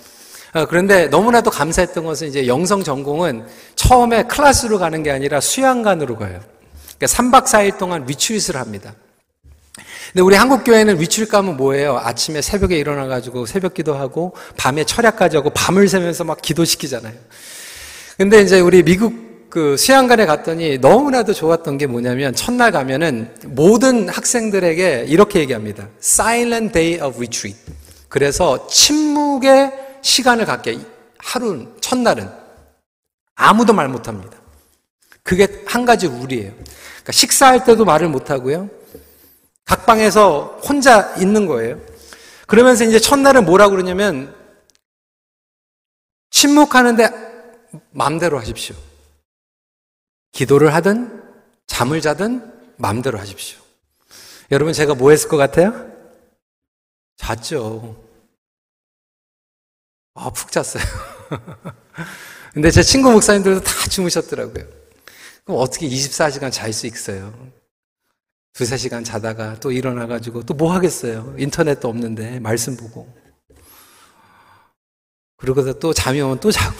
어, 0.53 0.67
그런데 0.67 1.09
너무나도 1.09 1.51
감사했던 1.51 2.05
것은 2.05 2.29
이제 2.29 2.47
영성 2.47 2.83
전공은 2.83 3.47
처음에 3.75 4.25
클래스로 4.25 4.79
가는 4.79 5.03
게 5.03 5.11
아니라 5.11 5.41
수양관으로 5.41 6.17
가요. 6.17 6.41
그러니까 6.99 7.07
3박 7.07 7.45
4일 7.45 7.79
동안 7.79 8.05
리트릿을 8.05 8.57
합니다. 8.57 8.95
근데 10.13 10.23
우리 10.23 10.37
한국 10.37 10.65
교회는 10.65 10.97
리트릿 10.97 11.31
가면 11.31 11.57
뭐예요? 11.57 11.99
아침에 11.99 12.41
새벽에 12.43 12.77
일어나 12.77 13.07
가지고 13.07 13.47
새벽 13.47 13.75
기도하고 13.75 14.35
밤에 14.57 14.85
철야까지 14.85 15.37
하고 15.37 15.51
밤을 15.51 15.89
새면서 15.89 16.25
막 16.25 16.41
기도시키잖아요. 16.43 17.15
근데 18.17 18.41
이제 18.43 18.61
우리 18.61 18.83
미국 18.83 19.28
그 19.51 19.77
수양관에 19.79 20.27
갔더니 20.27 20.79
너무나도 20.79 21.33
좋았던 21.33 21.79
게 21.79 21.87
뭐냐면 21.87 22.35
첫날 22.35 22.71
가면은 22.71 23.35
모든 23.47 24.09
학생들에게 24.09 25.07
이렇게 25.09 25.41
얘기합니다. 25.41 25.89
Silent 26.01 26.73
Day 26.73 27.01
of 27.01 27.17
Retreat. 27.17 27.59
그래서 28.09 28.67
침묵의 28.69 29.73
시간을 30.03 30.45
갖게 30.45 30.79
하루 31.19 31.67
첫날은 31.81 32.31
아무도 33.35 33.73
말 33.73 33.89
못합니다. 33.89 34.37
그게 35.23 35.63
한 35.67 35.85
가지 35.85 36.09
룰이에요. 36.09 36.53
그러니까 36.53 37.13
식사할 37.13 37.65
때도 37.65 37.85
말을 37.85 38.09
못하고요. 38.09 38.69
각 39.65 39.87
방에서 39.87 40.59
혼자 40.67 41.15
있는 41.17 41.47
거예요. 41.47 41.81
그러면서 42.47 42.85
이제 42.85 42.99
첫날은 42.99 43.45
뭐라고 43.45 43.73
그러냐면 43.73 44.35
침묵하는데 46.31 47.11
마음대로 47.91 48.39
하십시오. 48.39 48.75
기도를 50.33 50.75
하든 50.75 51.23
잠을 51.67 52.01
자든 52.01 52.53
마음대로 52.77 53.19
하십시오. 53.19 53.59
여러분 54.51 54.73
제가 54.73 54.95
뭐 54.95 55.11
했을 55.11 55.29
것 55.29 55.37
같아요? 55.37 55.89
잤죠. 57.17 58.05
아, 60.15 60.31
푹 60.31 60.51
잤어요. 60.51 60.83
근데 62.55 62.71
제 62.71 62.83
친구 62.83 63.11
목사님들도 63.13 63.61
다 63.63 63.73
주무셨더라고요. 63.89 64.65
그럼 65.45 65.61
어떻게 65.61 65.89
24시간 65.89 66.51
잘 66.51 66.73
수 66.73 66.87
있어요? 66.87 67.33
두세 68.53 68.77
시간 68.77 69.05
자다가 69.05 69.61
또 69.61 69.71
일어나가지고 69.71 70.43
또 70.45 70.55
뭐 70.55 70.73
하겠어요? 70.73 71.35
인터넷도 71.39 71.89
없는데 71.89 72.41
말씀 72.41 72.77
보고. 72.77 73.07
그러고서 75.37 75.73
또 75.79 75.93
잠이 75.93 76.21
오면 76.21 76.41
또 76.41 76.51
자고. 76.51 76.77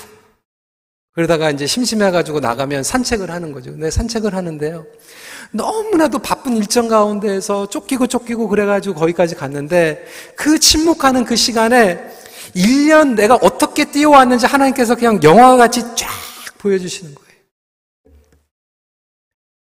그러다가 1.19 1.51
이제 1.51 1.67
심심해가지고 1.67 2.39
나가면 2.39 2.85
산책을 2.85 3.29
하는 3.33 3.51
거죠. 3.51 3.73
근데 3.73 3.91
산책을 3.91 4.37
하는데요. 4.37 4.87
너무나도 5.51 6.21
바쁜 6.21 6.57
일정 6.57 6.87
가운데에서 6.87 7.69
쫓기고 7.69 8.07
쫓기고 8.07 8.47
그래가지고 8.47 8.95
거기까지 8.95 9.35
갔는데 9.35 10.07
그 10.37 10.61
침묵하는 10.61 11.25
그 11.25 11.35
시간에 11.35 12.09
1년 12.55 13.17
내가 13.17 13.35
어떻게 13.35 13.91
뛰어왔는지 13.91 14.47
하나님께서 14.47 14.95
그냥 14.95 15.21
영화와 15.21 15.57
같이 15.57 15.81
쫙 15.97 16.07
보여주시는 16.59 17.13
거예요. 17.17 17.29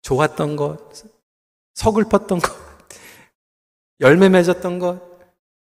좋았던 0.01 0.55
것, 0.55 0.79
서글펐던 1.75 2.39
것, 2.39 2.55
열매 3.99 4.29
맺었던 4.29 4.79
것, 4.79 4.99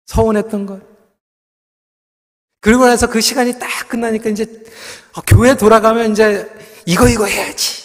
서운했던 0.05 0.67
것. 0.67 0.92
그리고 2.63 2.85
나서 2.85 3.09
그 3.09 3.19
시간이 3.19 3.59
딱 3.59 3.89
끝나니까 3.89 4.29
이제 4.29 4.45
어, 5.17 5.21
교회 5.27 5.53
돌아가면 5.57 6.13
이제 6.13 6.49
이거 6.85 7.09
이거 7.09 7.25
해야지. 7.25 7.83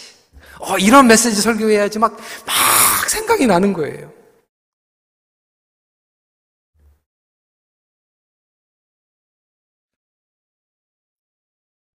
어, 0.57 0.77
이런 0.77 1.05
메시지 1.05 1.41
설교해야지 1.41 1.99
막, 1.99 2.15
막 2.45 3.09
생각이 3.09 3.45
나는 3.45 3.73
거예요. 3.73 4.09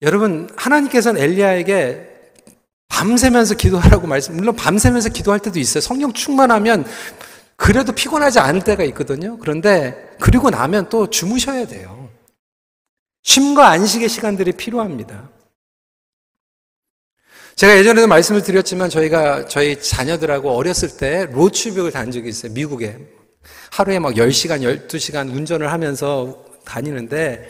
여러분, 0.03 0.51
하나님께서는 0.57 1.23
엘리야에게 1.23 2.09
밤새면서 2.89 3.55
기도하라고 3.55 4.09
말씀, 4.09 4.35
물론 4.35 4.57
밤새면서 4.57 5.11
기도할 5.11 5.39
때도 5.39 5.61
있어요. 5.61 5.81
성령 5.81 6.13
충만하면 6.13 6.85
그래도 7.55 7.93
피곤하지 7.93 8.41
않을 8.41 8.65
때가 8.65 8.83
있거든요. 8.85 9.39
그런데 9.39 10.17
그리고 10.19 10.51
나면 10.51 10.89
또 10.89 11.09
주무셔야 11.09 11.67
돼요. 11.69 12.02
쉼과 13.23 13.69
안식의 13.69 14.09
시간들이 14.09 14.53
필요합니다. 14.53 15.31
제가 17.55 17.79
예전에도 17.79 18.07
말씀을 18.09 18.43
드렸지만 18.43 18.91
저희가 18.91 19.47
저희 19.47 19.81
자녀들하고 19.81 20.51
어렸을 20.51 20.97
때 20.97 21.27
로드트립을 21.31 21.93
다닌 21.93 22.11
적이 22.11 22.31
있어요. 22.31 22.53
미국에. 22.53 22.99
하루에 23.71 23.99
막 23.99 24.15
10시간, 24.15 24.63
12시간 24.89 25.31
운전을 25.35 25.71
하면서 25.71 26.45
다니는데 26.65 27.49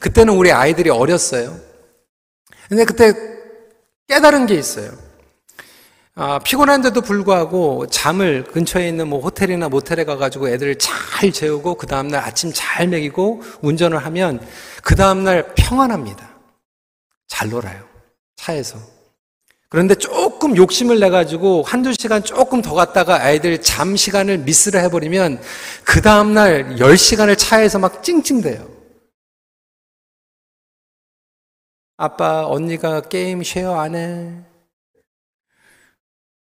그때는 0.00 0.34
우리 0.34 0.52
아이들이 0.52 0.90
어렸어요. 0.90 1.58
근데 2.68 2.84
그때 2.84 3.12
깨달은 4.08 4.46
게 4.46 4.54
있어요. 4.54 5.03
아, 6.16 6.38
피곤한데도 6.38 7.00
불구하고 7.00 7.88
잠을 7.88 8.44
근처에 8.44 8.88
있는 8.88 9.08
뭐 9.08 9.20
호텔이나 9.20 9.68
모텔에 9.68 10.04
가가지고 10.04 10.48
애들을 10.48 10.78
잘 10.78 11.32
재우고 11.32 11.74
그 11.74 11.88
다음날 11.88 12.22
아침 12.22 12.52
잘 12.54 12.86
먹이고 12.86 13.42
운전을 13.62 13.98
하면 13.98 14.40
그 14.84 14.94
다음날 14.94 15.54
평안합니다. 15.56 16.30
잘 17.26 17.48
놀아요. 17.48 17.82
차에서. 18.36 18.78
그런데 19.68 19.96
조금 19.96 20.56
욕심을 20.56 21.00
내가지고 21.00 21.64
한두 21.64 21.92
시간 21.92 22.22
조금 22.22 22.62
더 22.62 22.74
갔다가 22.74 23.20
아이들 23.20 23.60
잠 23.60 23.96
시간을 23.96 24.38
미스를 24.38 24.80
해버리면 24.82 25.40
그 25.82 26.00
다음날 26.00 26.76
10시간을 26.76 27.36
차에서 27.36 27.80
막 27.80 28.04
찡찡대요. 28.04 28.68
아빠, 31.96 32.46
언니가 32.46 33.00
게임 33.00 33.42
쉐어 33.42 33.80
안 33.80 33.96
해. 33.96 34.53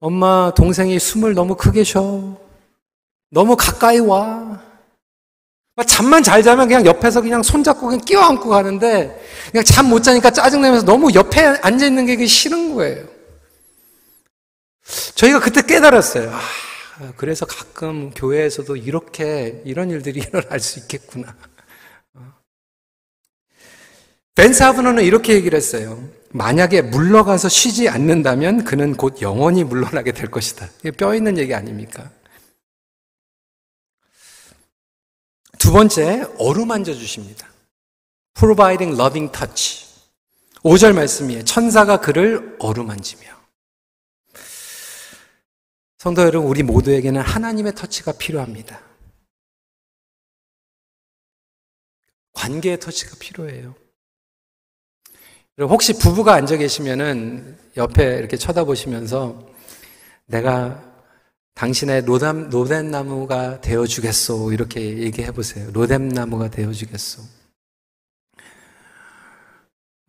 엄마, 0.01 0.51
동생이 0.55 0.97
숨을 0.99 1.35
너무 1.35 1.55
크게 1.55 1.83
쉬어. 1.83 2.35
너무 3.29 3.55
가까이 3.55 3.99
와. 3.99 4.59
잠만 5.87 6.21
잘 6.23 6.41
자면 6.43 6.67
그냥 6.67 6.85
옆에서 6.85 7.21
그냥 7.21 7.41
손잡고 7.43 7.87
그냥 7.87 8.01
끼워 8.03 8.23
안고 8.23 8.49
가는데 8.49 9.19
그냥 9.51 9.63
잠 9.63 9.85
못 9.87 10.01
자니까 10.03 10.31
짜증내면서 10.31 10.85
너무 10.85 11.13
옆에 11.13 11.41
앉아 11.41 11.85
있는 11.85 12.05
게 12.07 12.25
싫은 12.25 12.73
거예요. 12.75 13.07
저희가 15.15 15.39
그때 15.39 15.61
깨달았어요. 15.61 16.31
아, 16.31 17.13
그래서 17.15 17.45
가끔 17.45 18.09
교회에서도 18.11 18.75
이렇게 18.75 19.61
이런 19.65 19.91
일들이 19.91 20.19
일어날 20.27 20.59
수 20.59 20.79
있겠구나. 20.79 21.35
벤사브너는 24.33 25.03
이렇게 25.03 25.33
얘기를 25.33 25.55
했어요. 25.55 26.03
만약에 26.33 26.81
물러가서 26.81 27.49
쉬지 27.49 27.89
않는다면 27.89 28.63
그는 28.63 28.95
곧 28.95 29.21
영원히 29.21 29.63
물러나게 29.63 30.11
될 30.11 30.31
것이다. 30.31 30.69
이게 30.79 30.91
뼈 30.91 31.13
있는 31.13 31.37
얘기 31.37 31.53
아닙니까? 31.53 32.09
두 35.59 35.71
번째, 35.71 36.23
어루만져 36.37 36.93
주십니다. 36.93 37.47
Providing 38.33 38.99
loving 38.99 39.31
touch. 39.31 39.85
5절 40.63 40.93
말씀이에요. 40.93 41.43
천사가 41.43 41.99
그를 41.99 42.55
어루만지며. 42.59 43.29
성도 45.97 46.23
여러분, 46.23 46.49
우리 46.49 46.63
모두에게는 46.63 47.21
하나님의 47.21 47.75
터치가 47.75 48.13
필요합니다. 48.13 48.81
관계의 52.33 52.79
터치가 52.79 53.15
필요해요. 53.19 53.75
혹시 55.67 55.93
부부가 55.93 56.33
앉아 56.35 56.57
계시면은 56.57 57.57
옆에 57.77 58.17
이렇게 58.17 58.37
쳐다보시면서 58.37 59.47
내가 60.25 60.81
당신의 61.55 62.05
로담, 62.05 62.49
로뎀나무가 62.49 63.61
되어주겠소. 63.61 64.53
이렇게 64.53 64.99
얘기해 64.99 65.31
보세요. 65.31 65.69
로뎀나무가 65.73 66.49
되어주겠소. 66.49 67.21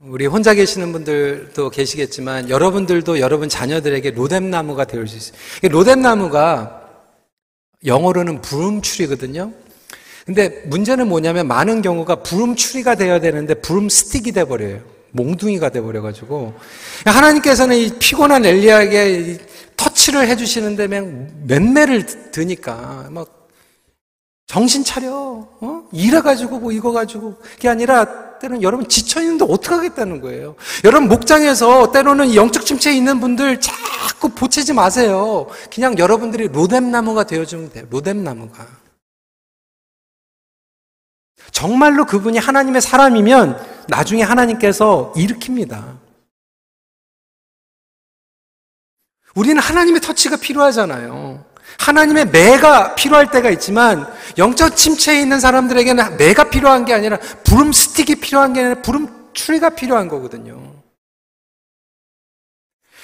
우리 0.01 0.27
혼자 0.27 0.55
계시는 0.55 0.93
분들도 0.93 1.71
계시겠지만 1.71 2.49
여러분들도 2.51 3.21
여러분 3.21 3.49
자녀들에게 3.49 4.11
로뎀나무가 4.13 4.85
되어 4.85 5.05
줄 5.05 5.09
수 5.09 5.33
있어요. 5.35 5.71
로뎀나무가 5.71 6.83
영어로는 7.85 8.41
부름추리거든요. 8.41 9.53
근데 10.27 10.63
문제는 10.67 11.09
뭐냐면 11.09 11.47
많은 11.49 11.83
경우가 11.83 12.23
부름추리가 12.23 12.95
되어야 12.95 13.21
되는데 13.21 13.55
부름 13.55 13.89
스틱이 13.89 14.33
돼 14.33 14.45
버려요. 14.45 14.81
몽둥이가 15.13 15.71
돼 15.71 15.81
버려 15.81 16.03
가지고 16.03 16.55
하나님께서는 17.05 17.77
이 17.77 17.91
피곤한 17.99 18.45
엘리야에게 18.45 19.39
터치를 19.77 20.27
해 20.27 20.37
주시는데 20.37 20.89
그냥 20.89 21.29
맨매를 21.47 22.31
드니까 22.31 23.09
막 23.11 23.43
정신 24.47 24.85
차려. 24.85 25.09
어? 25.11 25.89
일해 25.93 26.21
가지고 26.21 26.59
뭐 26.59 26.73
이거 26.73 26.93
가지고 26.93 27.37
그게 27.37 27.71
아니라 27.71 28.39
때는 28.39 28.61
여러분 28.63 28.87
지쳐 28.89 29.23
있는데 29.23 29.47
어떻게 29.49 29.75
하겠다는 29.75 30.21
거예요. 30.21 30.57
여러분 30.85 31.09
목장에서 31.09 31.91
때로는 31.93 32.35
영적 32.35 32.67
침체에 32.67 32.95
있는 32.95 33.19
분들 33.21 33.61
자꾸 33.61 34.29
보채지 34.29 34.75
마세요. 34.75 35.47
그냥 35.73 35.97
여러분들이 35.97 36.49
로뎀 36.49 36.91
나무가 36.91 37.25
되어 37.25 37.47
주면 37.47 37.71
돼요. 37.71 37.87
로뎀 37.89 38.23
나무가. 38.23 38.67
정말로 41.53 42.07
그분이 42.07 42.39
하나님의 42.39 42.81
사람이면 42.81 43.85
나중에 43.89 44.23
하나님께서 44.23 45.13
일으킵니다. 45.15 45.99
우리는 49.35 49.61
하나님의 49.63 50.01
터치가 50.01 50.37
필요하잖아요. 50.37 51.45
하나님의 51.79 52.27
매가 52.27 52.95
필요할 52.95 53.31
때가 53.31 53.51
있지만 53.51 54.07
영적 54.39 54.77
침체에 54.77 55.21
있는 55.21 55.41
사람들에게는 55.41 56.17
매가 56.17 56.51
필요한 56.51 56.85
게 56.85 56.93
아니라 56.95 57.19
부름 57.45 57.73
스틱이 57.73 58.21
필요한 58.21 58.53
게 58.53 58.61
아니라 58.61 58.83
부름 58.83 59.31
추리가 59.33 59.71
필요한 59.71 60.09
거거든요. 60.09 60.82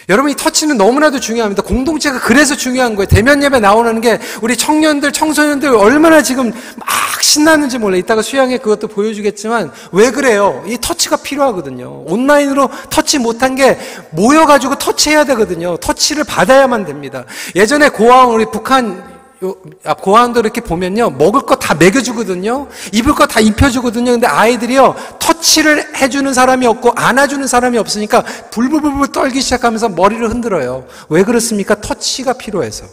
여러분 0.08 0.30
이 0.30 0.34
터치는 0.34 0.78
너무나도 0.78 1.20
중요합니다. 1.20 1.62
공동체가 1.62 2.18
그래서 2.20 2.56
중요한 2.56 2.94
거예요. 2.96 3.06
대면 3.06 3.42
예배 3.42 3.60
나오는 3.60 4.00
게 4.00 4.18
우리 4.40 4.56
청년들, 4.56 5.12
청소년들 5.12 5.74
얼마나 5.74 6.22
지금 6.22 6.50
막 6.76 6.88
신나는지 7.20 7.76
몰라. 7.76 7.98
이따가 7.98 8.22
수양에 8.22 8.56
그것도 8.56 8.88
보여주겠지만 8.88 9.70
왜 9.92 10.10
그래요? 10.10 10.64
이 10.66 10.78
터치가 10.80 11.18
필요하거든요. 11.18 12.04
온라인으로 12.06 12.70
터치 12.88 13.18
못한 13.18 13.54
게 13.54 13.78
모여가지고 14.10 14.76
터치해야 14.76 15.24
되거든요. 15.24 15.76
터치를 15.76 16.24
받아야만 16.24 16.86
됩니다. 16.86 17.24
예전에 17.54 17.90
고아원 17.90 18.34
우리 18.34 18.46
북한 18.46 19.02
아, 19.04 19.17
고아원도 19.40 20.40
이렇게 20.40 20.60
보면요. 20.60 21.10
먹을 21.10 21.42
거 21.42 21.54
다 21.56 21.74
먹여주거든요. 21.74 22.68
입을 22.92 23.14
거 23.14 23.26
다 23.26 23.40
입혀주거든요. 23.40 24.12
근데 24.12 24.26
아이들이요. 24.26 24.94
터치를 25.20 25.96
해주는 25.96 26.32
사람이 26.34 26.66
없고 26.66 26.92
안아주는 26.96 27.46
사람이 27.46 27.78
없으니까 27.78 28.22
불불불불 28.50 29.12
떨기 29.12 29.40
시작하면서 29.40 29.90
머리를 29.90 30.28
흔들어요. 30.28 30.86
왜 31.08 31.22
그렇습니까? 31.22 31.80
터치가 31.80 32.32
필요해서. 32.32 32.86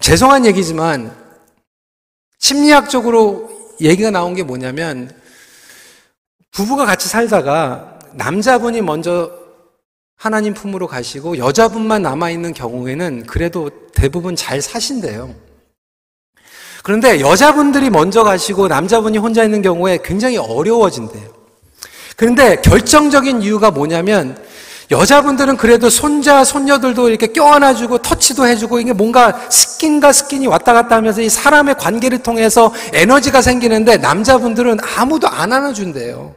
죄송한 0.00 0.44
얘기지만 0.46 1.14
심리학적으로 2.38 3.50
얘기가 3.80 4.10
나온 4.10 4.34
게 4.34 4.42
뭐냐면 4.42 5.10
부부가 6.52 6.84
같이 6.84 7.08
살다가 7.08 7.98
남자분이 8.12 8.82
먼저 8.82 9.43
하나님 10.24 10.54
품으로 10.54 10.86
가시고 10.86 11.36
여자분만 11.36 12.00
남아있는 12.00 12.54
경우에는 12.54 13.26
그래도 13.26 13.68
대부분 13.92 14.34
잘 14.34 14.62
사신대요. 14.62 15.34
그런데 16.82 17.20
여자분들이 17.20 17.90
먼저 17.90 18.24
가시고 18.24 18.68
남자분이 18.68 19.18
혼자 19.18 19.44
있는 19.44 19.60
경우에 19.60 19.98
굉장히 20.02 20.38
어려워진대요. 20.38 21.28
그런데 22.16 22.56
결정적인 22.62 23.42
이유가 23.42 23.70
뭐냐면 23.70 24.42
여자분들은 24.90 25.58
그래도 25.58 25.90
손자, 25.90 26.42
손녀들도 26.42 27.10
이렇게 27.10 27.26
껴안아주고 27.26 27.98
터치도 27.98 28.46
해주고 28.46 28.80
이게 28.80 28.94
뭔가 28.94 29.38
스킨과 29.50 30.14
스킨이 30.14 30.46
왔다 30.46 30.72
갔다 30.72 30.96
하면서 30.96 31.20
이 31.20 31.28
사람의 31.28 31.74
관계를 31.74 32.22
통해서 32.22 32.72
에너지가 32.94 33.42
생기는데 33.42 33.98
남자분들은 33.98 34.78
아무도 34.96 35.28
안 35.28 35.52
안아준대요. 35.52 36.34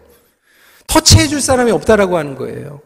터치해줄 0.87 1.39
사람이 1.39 1.71
없다라고 1.71 2.17
하는 2.17 2.35
거예요. 2.35 2.81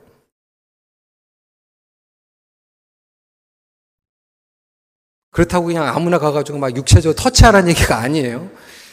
그렇다고 5.31 5.67
그냥 5.67 5.87
아무나 5.87 6.19
가가지고 6.19 6.57
막 6.57 6.75
육체적으로 6.75 7.15
터치하라는 7.15 7.69
얘기가 7.69 7.97
아니에요. 7.97 8.49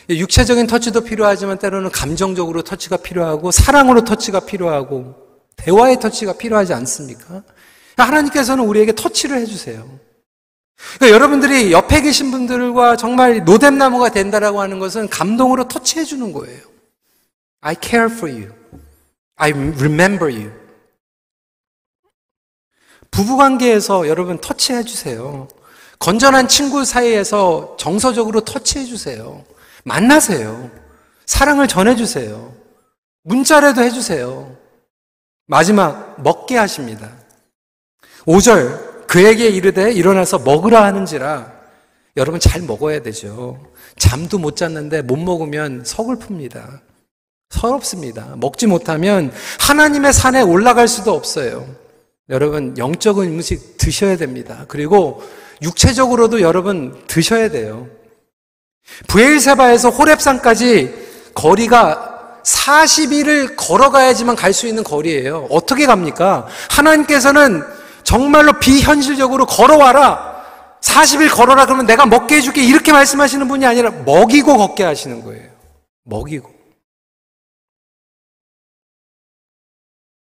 육체적인 0.08 0.66
터치도 0.66 1.02
필요하지만 1.02 1.58
때로는 1.58 1.90
감정적으로 1.90 2.62
터치가 2.62 2.96
필요하고 2.96 3.50
사랑으로 3.50 4.04
터치가 4.04 4.40
필요하고 4.40 5.14
대화의 5.56 6.00
터치가 6.00 6.34
필요하지 6.34 6.72
않습니까? 6.72 7.42
하나님께서는 7.96 8.64
우리에게 8.64 8.94
터치를 8.94 9.36
해주세요. 9.38 9.98
그러니까 10.94 11.14
여러분들이 11.14 11.72
옆에 11.72 12.00
계신 12.00 12.30
분들과 12.30 12.96
정말 12.96 13.44
노뎀나무가 13.44 14.08
된다라고 14.08 14.60
하는 14.60 14.78
것은 14.78 15.08
감동으로 15.08 15.66
터치해 15.66 16.04
주는 16.04 16.32
거예요. 16.32 16.60
I 17.60 17.74
care 17.82 18.06
for 18.06 18.32
you. 18.32 18.52
I 19.36 19.50
remember 19.50 20.32
you. 20.32 20.52
부부 23.10 23.36
관계에서 23.36 24.06
여러분 24.06 24.38
터치해 24.40 24.84
주세요. 24.84 25.48
건전한 25.98 26.48
친구 26.48 26.84
사이에서 26.84 27.76
정서적으로 27.78 28.40
터치해 28.40 28.84
주세요. 28.84 29.44
만나세요. 29.84 30.70
사랑을 31.26 31.68
전해 31.68 31.96
주세요. 31.96 32.52
문자라도 33.24 33.82
해 33.82 33.90
주세요. 33.90 34.56
마지막 35.46 36.22
먹게 36.22 36.56
하십니다. 36.56 37.10
5절 38.26 39.06
그에게 39.06 39.48
이르되 39.48 39.92
일어나서 39.92 40.38
먹으라 40.38 40.84
하는지라 40.84 41.52
여러분 42.16 42.40
잘 42.40 42.62
먹어야 42.62 43.00
되죠. 43.00 43.58
잠도 43.96 44.38
못 44.38 44.56
잤는데 44.56 45.02
못 45.02 45.16
먹으면 45.16 45.82
서글픕니다. 45.82 46.80
서럽습니다. 47.50 48.34
먹지 48.36 48.66
못하면 48.66 49.32
하나님의 49.60 50.12
산에 50.12 50.42
올라갈 50.42 50.88
수도 50.88 51.14
없어요. 51.14 51.66
여러분 52.28 52.76
영적인 52.76 53.24
음식 53.24 53.78
드셔야 53.78 54.16
됩니다. 54.16 54.66
그리고 54.68 55.22
육체적으로도 55.62 56.40
여러분 56.40 57.02
드셔야 57.06 57.50
돼요. 57.50 57.88
부엘세바에서 59.06 59.90
호랩산까지 59.90 61.34
거리가 61.34 62.40
40일을 62.44 63.54
걸어가야지만 63.56 64.34
갈 64.36 64.52
수 64.52 64.66
있는 64.66 64.82
거리예요. 64.82 65.46
어떻게 65.50 65.86
갑니까? 65.86 66.46
하나님께서는 66.70 67.62
정말로 68.02 68.58
비현실적으로 68.58 69.44
걸어와라. 69.46 70.38
40일 70.80 71.30
걸어라 71.34 71.66
그러면 71.66 71.86
내가 71.86 72.06
먹게 72.06 72.36
해줄게. 72.36 72.64
이렇게 72.64 72.92
말씀하시는 72.92 73.46
분이 73.46 73.66
아니라 73.66 73.90
먹이고 73.90 74.56
걷게 74.56 74.84
하시는 74.84 75.22
거예요. 75.22 75.50
먹이고. 76.04 76.50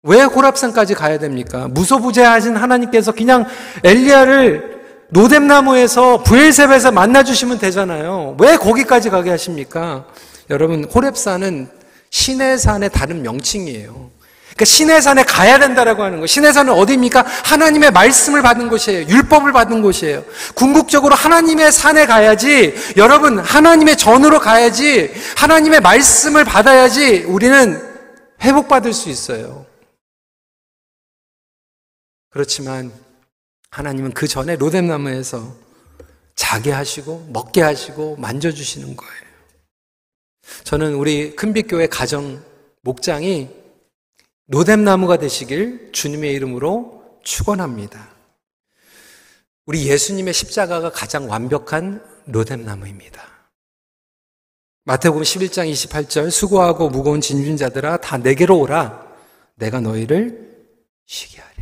왜 0.03 0.23
호랍산까지 0.23 0.95
가야 0.95 1.19
됩니까? 1.19 1.67
무소부재하신 1.69 2.55
하나님께서 2.55 3.11
그냥 3.11 3.45
엘리야를 3.83 4.76
노뎀나무에서 5.09 6.23
부엘셉에서 6.23 6.91
만나주시면 6.91 7.59
되잖아요. 7.59 8.35
왜 8.39 8.57
거기까지 8.57 9.09
가게 9.09 9.29
하십니까? 9.29 10.05
여러분, 10.49 10.87
호랩산은 10.87 11.69
신의 12.09 12.57
산의 12.57 12.89
다른 12.89 13.21
명칭이에요. 13.21 14.17
그러니까 14.57 14.65
신의 14.65 15.01
산에 15.01 15.23
가야 15.23 15.59
된다라고 15.59 16.03
하는 16.03 16.19
거. 16.19 16.25
신의 16.25 16.51
산은 16.51 16.73
어디입니까? 16.73 17.21
하나님의 17.21 17.91
말씀을 17.91 18.41
받은 18.41 18.69
곳이에요. 18.69 19.07
율법을 19.07 19.51
받은 19.51 19.83
곳이에요. 19.83 20.23
궁극적으로 20.55 21.13
하나님의 21.13 21.71
산에 21.71 22.07
가야지, 22.07 22.73
여러분, 22.97 23.37
하나님의 23.37 23.97
전으로 23.97 24.39
가야지, 24.39 25.13
하나님의 25.37 25.81
말씀을 25.81 26.43
받아야지 26.43 27.23
우리는 27.27 27.79
회복받을 28.41 28.93
수 28.93 29.09
있어요. 29.09 29.65
그렇지만 32.31 32.91
하나님은 33.77 34.13
그 34.13 34.27
전에 34.27 34.55
로뎀나무에서 34.55 35.55
자게 36.35 36.71
하시고 36.71 37.29
먹게 37.31 37.61
하시고 37.61 38.15
만져주시는 38.15 38.95
거예요. 38.97 39.27
저는 40.63 40.95
우리 40.95 41.35
큰빛교회 41.35 41.85
가정 41.85 42.43
목장이 42.81 43.49
로뎀나무가 44.47 45.17
되시길 45.17 45.91
주님의 45.91 46.33
이름으로 46.33 47.19
축원합니다. 47.23 48.15
우리 49.67 49.87
예수님의 49.87 50.33
십자가가 50.33 50.91
가장 50.91 51.29
완벽한 51.29 52.03
로뎀나무입니다. 52.25 53.27
마태복음 54.85 55.21
11장 55.21 55.71
28절 55.71 56.31
수고하고 56.31 56.89
무거운 56.89 57.21
진진 57.21 57.57
자들아 57.57 57.97
다 57.97 58.17
내게로 58.17 58.57
오라 58.57 59.05
내가 59.53 59.81
너희를 59.81 60.65
쉬게 61.05 61.41
하리라. 61.41 61.56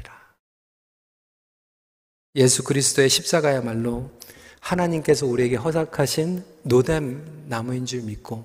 예수 2.36 2.64
그리스도의 2.64 3.10
십자가야말로 3.10 4.12
하나님께서 4.60 5.26
우리에게 5.26 5.56
허락하신 5.56 6.44
로뎀 6.64 7.46
나무인 7.48 7.86
줄 7.86 8.02
믿고 8.02 8.44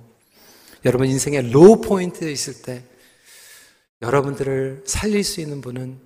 여러분 0.85 1.09
인생의 1.09 1.51
low 1.51 1.81
point에 1.81 2.31
있을 2.31 2.63
때 2.63 2.85
여러분들을 4.03 4.85
살릴 4.87 5.25
수 5.25 5.41
있는 5.41 5.61
분은 5.61 5.99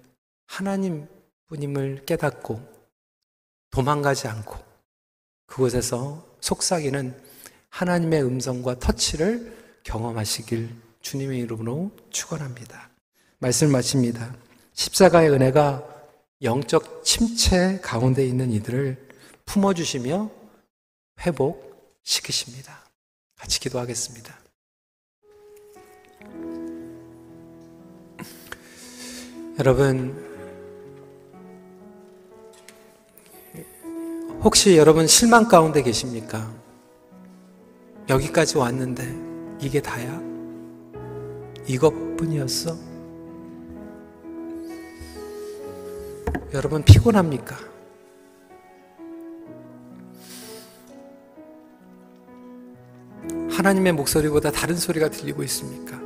하나님 0.47 1.07
뿐임을 1.49 2.05
깨닫고 2.07 2.61
도망가지 3.71 4.29
않고 4.29 4.57
그곳에서 5.47 6.27
속삭이는 6.41 7.15
하나님의 7.69 8.23
음성과 8.23 8.79
터치를 8.79 9.57
경험하시길 9.83 10.71
주님의 11.03 11.41
이름으로 11.41 11.91
축원합니다. 12.11 12.89
말씀 13.39 13.71
마칩니다. 13.71 14.35
십자가의 14.73 15.31
은혜가 15.31 15.94
영적 16.45 17.03
침체 17.05 17.81
가운데 17.81 18.25
있는 18.25 18.53
이들을 18.53 19.09
품어주시며 19.47 20.31
회복시키십니다. 21.21 22.85
같이 23.37 23.59
기도하겠습니다. 23.61 24.39
여러분, 29.59 30.23
혹시 34.43 34.77
여러분 34.77 35.07
실망 35.07 35.49
가운데 35.49 35.83
계십니까? 35.83 36.55
여기까지 38.11 38.59
왔는데 38.59 39.57
이게 39.61 39.81
다야? 39.81 40.21
이것뿐이었어? 41.67 42.94
여러분 46.53 46.83
피곤합니까? 46.83 47.57
하나님의 53.51 53.93
목소리보다 53.93 54.51
다른 54.51 54.77
소리가 54.77 55.11
들리고 55.11 55.43
있습니까? 55.45 55.99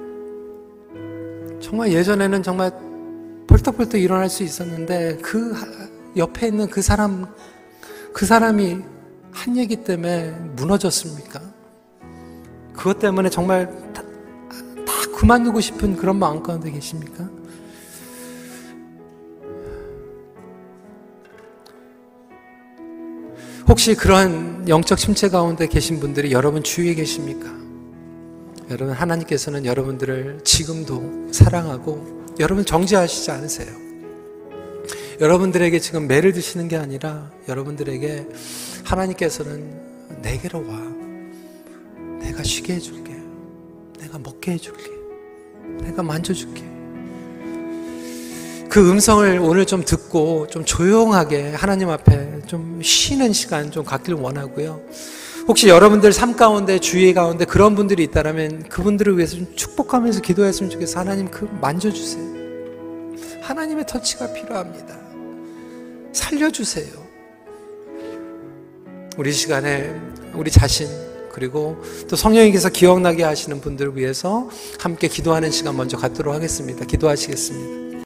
정말 1.60 1.92
예전에는 1.92 2.42
정말 2.42 2.72
벌떡벌떡 3.46 4.00
일어날 4.00 4.28
수 4.28 4.42
있었는데 4.42 5.18
그 5.22 5.54
옆에 6.16 6.48
있는 6.48 6.68
그 6.68 6.82
사람, 6.82 7.26
그 8.12 8.26
사람이 8.26 8.82
한 9.32 9.56
얘기 9.56 9.76
때문에 9.76 10.30
무너졌습니까? 10.56 11.40
그것 12.72 12.98
때문에 12.98 13.28
정말 13.28 13.66
다, 13.92 14.02
다 14.02 14.92
그만두고 15.16 15.60
싶은 15.60 15.96
그런 15.96 16.16
마음 16.16 16.42
가운데 16.42 16.70
계십니까? 16.70 17.28
혹시 23.78 23.94
그런 23.94 24.68
영적 24.68 24.98
침체 24.98 25.28
가운데 25.28 25.68
계신 25.68 26.00
분들이 26.00 26.32
여러분 26.32 26.64
주위에 26.64 26.94
계십니까? 26.94 27.48
여러분 28.70 28.92
하나님께서는 28.92 29.64
여러분들을 29.64 30.40
지금도 30.42 31.28
사랑하고 31.30 32.24
여러분 32.40 32.64
정죄하시지 32.64 33.30
않으세요. 33.30 33.68
여러분들에게 35.20 35.78
지금 35.78 36.08
매를 36.08 36.32
드시는 36.32 36.66
게 36.66 36.76
아니라 36.76 37.30
여러분들에게 37.46 38.26
하나님께서는 38.82 39.70
내게로 40.22 40.66
와. 40.66 40.76
내가 42.18 42.42
쉬게 42.42 42.74
해줄게. 42.74 43.16
내가 44.00 44.18
먹게 44.18 44.54
해줄게. 44.54 44.90
내가 45.82 46.02
만져줄게. 46.02 46.64
그 48.68 48.90
음성을 48.90 49.38
오늘 49.38 49.66
좀 49.66 49.84
듣고 49.84 50.48
좀 50.48 50.64
조용하게 50.64 51.52
하나님 51.52 51.90
앞에 51.90 52.27
좀 52.48 52.80
쉬는 52.82 53.32
시간 53.32 53.70
좀 53.70 53.84
갖길 53.84 54.14
원하고요. 54.14 54.80
혹시 55.46 55.68
여러분들 55.68 56.12
삶 56.12 56.34
가운데 56.34 56.78
주위 56.78 57.14
가운데 57.14 57.44
그런 57.44 57.74
분들이 57.74 58.02
있다면 58.02 58.68
그분들을 58.68 59.16
위해서 59.16 59.36
좀 59.36 59.54
축복하면서 59.54 60.20
기도했으면 60.22 60.70
좋겠어. 60.70 61.00
하나님 61.00 61.30
그 61.30 61.48
만져주세요. 61.60 62.38
하나님의 63.42 63.86
터치가 63.86 64.32
필요합니다. 64.32 64.98
살려주세요. 66.12 67.06
우리 69.16 69.32
시간에 69.32 69.94
우리 70.34 70.50
자신 70.50 70.88
그리고 71.32 71.82
또 72.08 72.16
성령님께서 72.16 72.68
기억나게 72.68 73.22
하시는 73.22 73.60
분들을 73.60 73.96
위해서 73.96 74.50
함께 74.80 75.08
기도하는 75.08 75.50
시간 75.50 75.76
먼저 75.76 75.96
갖도록 75.96 76.34
하겠습니다. 76.34 76.84
기도하시겠습니다. 76.84 77.87